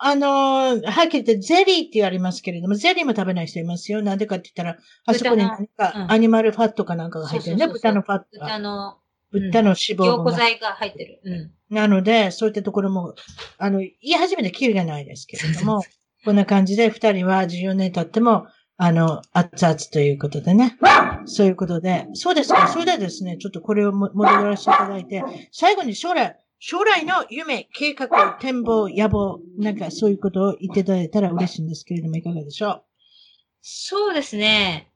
[0.00, 4.02] あの、はっきり言ってゼリーってありますけれども、ゼリーも食べない人いますよ。
[4.02, 7.68] なんでかって言ったら、あそこに何かうんアニマルファットかなんかが入ってるね。
[7.68, 8.58] 豚のファット豚が。
[8.58, 8.96] の
[9.30, 10.30] 豚の脂肪凝分が。
[10.32, 11.20] 固剤が入ってる。
[11.24, 11.74] うん。
[11.74, 13.14] なので、そういったところも、
[13.58, 15.82] あの、言い始めてキリがないですけれども、
[16.24, 18.46] こんな感じで二人は14年経っても、
[18.80, 20.78] あの、熱々ということでね。
[21.26, 22.68] そういうことで、そうですか。
[22.68, 25.22] それではですね、ちょっとこれを戻らせていただいて、
[25.52, 32.82] 最後に将来、将来の夢、計画、展望、野望、なんかそういうことを言っていただいたら嬉しいんですけれども、いかがでしょう？
[33.60, 34.92] そうですね。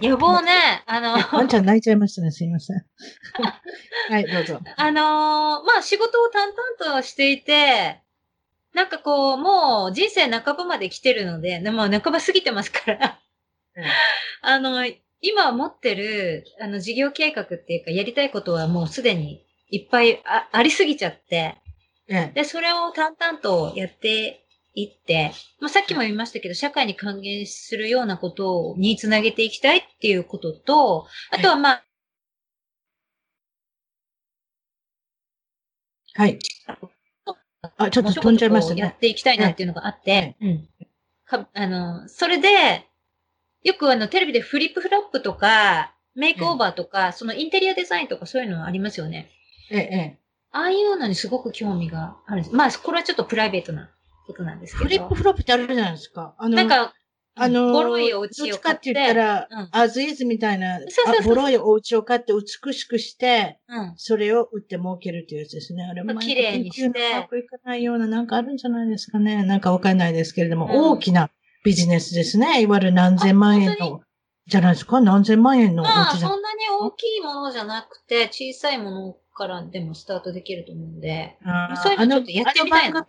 [0.00, 0.50] 野望ね、
[0.86, 2.84] あの、ワンちゃん泣いちゃいましたね、すいません。
[4.10, 4.60] はい、どうぞ。
[4.76, 8.00] あのーまあ、仕事を淡々としていて、
[8.74, 13.20] なんかこう、もう人生半ばまで来てるので、でも半ば過ぎてますから、
[13.76, 13.84] うん。
[14.42, 14.86] あの、
[15.20, 21.56] 今持ってる、あの、事業計画っていうか、やりたいことはもうすでにいっぱいあありすぎちゃって、
[22.08, 24.44] ええ、で、それを淡々とやって
[24.74, 31.84] いって、まあ、さっきも言いましたけど、社会に還元するようなことにつなげていきたいっていうことと、あとはまあ、
[36.14, 36.38] はい。
[37.76, 38.96] あ、ちょっと飛んじゃいましたもうちょこちょこやっね。
[39.00, 40.68] ていきたいなっていうのがあって、うん。
[41.26, 42.86] かあの、それで、
[43.62, 49.30] よくあの、テレビでフリップフロップとか、メイクオーバーとか、そのインテリアデザインとかそういうのありますよね。
[49.70, 50.18] ええ、ええ。
[50.52, 52.54] ああいうのにすごく興味があるんです。
[52.54, 53.90] まあ、これはちょっとプライベートな
[54.26, 54.84] ことなんですけど。
[54.84, 56.34] フリップフロップってあるじゃないですか。
[56.38, 56.94] あの、なんか、
[57.36, 60.84] あの、ボロいおどっ家をちかって買って、言ったら、うんアズイズみたいな、そ
[61.20, 63.94] うボロいお家を買って美しくして、うん。
[63.96, 65.84] それを売って儲けるっていうやつですね。
[65.84, 69.42] あれも綺麗にしてうまくいかないようななんかあるんじゃないですかね。
[69.42, 71.30] なんかわかんないですけれども、うん大きな
[71.64, 72.62] ビジネスですね。
[72.62, 74.00] いわゆる何千万円の、
[74.46, 75.00] じゃないですか？
[75.00, 81.36] 何千万円のおまあ、家じゃそんなに大きいものじゃなくて、小さいものからでもスタートできると思うんで。
[81.44, 83.04] あーそういうのちょっとやってみたいな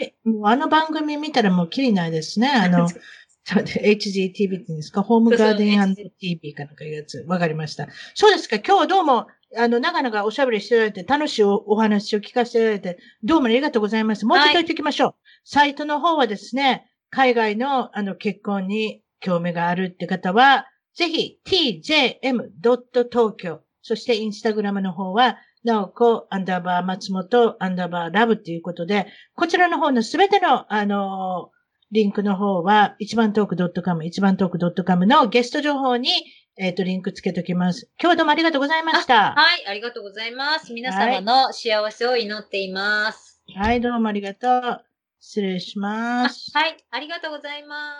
[0.45, 2.49] あの番組見たらもうきりないですね。
[2.49, 2.87] あの、
[3.47, 3.97] そうで HGTV っ
[4.31, 5.03] て言うんですか？
[5.03, 7.23] ホームガーデン TV かなんかいうやつ。
[7.27, 7.87] わかりました。
[8.15, 8.55] そうですか。
[8.55, 14.25] 今日はどうも、あの、長々おしゃべりしていただいて、楽しいおお話を聞かせていただいて、どうもありがとうございます。
[14.25, 15.15] もうちょっと言っておきましょう。
[15.43, 20.65] サイトの方はですね、海外のあの結婚に興味があるって方は、
[20.95, 31.51] ぜひ tjm.tokyo、そしてインスタグラムの方は、なおこ、アンダーバー松本、アンダーバーラブということで、こちらの方のすべての、あの
[31.91, 36.09] リンクの方は、一番トーク .com、一番トーク .com のゲスト情報に、
[36.57, 37.89] えっ、と、リンクつけときます。
[37.99, 39.33] 今日はどうもありがとうございました。
[39.33, 40.73] はい、ありがとうございます。
[40.73, 43.41] 皆様の幸せを祈っています。
[43.55, 44.85] はい、どうもありがとう。
[45.19, 46.51] 失礼しまあす。
[46.53, 47.93] はい、ありがとうございま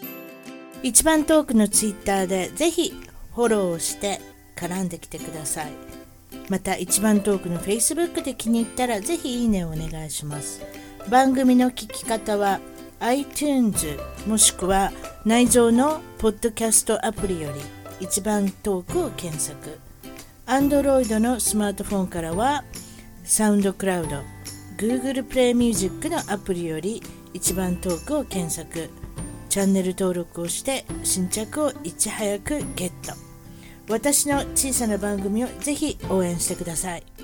[0.00, 0.06] す。
[0.82, 2.92] 一番トークのツイッターでぜひ
[3.34, 4.20] フォローをして
[4.56, 5.72] 絡んできてください。
[6.48, 10.85] また一番トークの Facebook で気に入ったらぜひいいねをお願いします。
[11.08, 12.58] 番組の聞き方は
[12.98, 13.96] iTunes
[14.26, 14.90] もしくは
[15.24, 17.60] 内蔵のポッドキャストアプリより
[18.00, 19.78] 一番トークを検索。
[20.46, 22.64] Android のスマートフォンからは
[23.22, 24.16] サウンドクラウド、
[24.78, 27.00] Google プレイミュージックのアプリより
[27.32, 28.90] 一番トークを検索。
[29.48, 33.14] チャンネル登録をして新着をいち早くゲット。
[33.88, 37.15] 私の小さな番組をぜひ応援してください。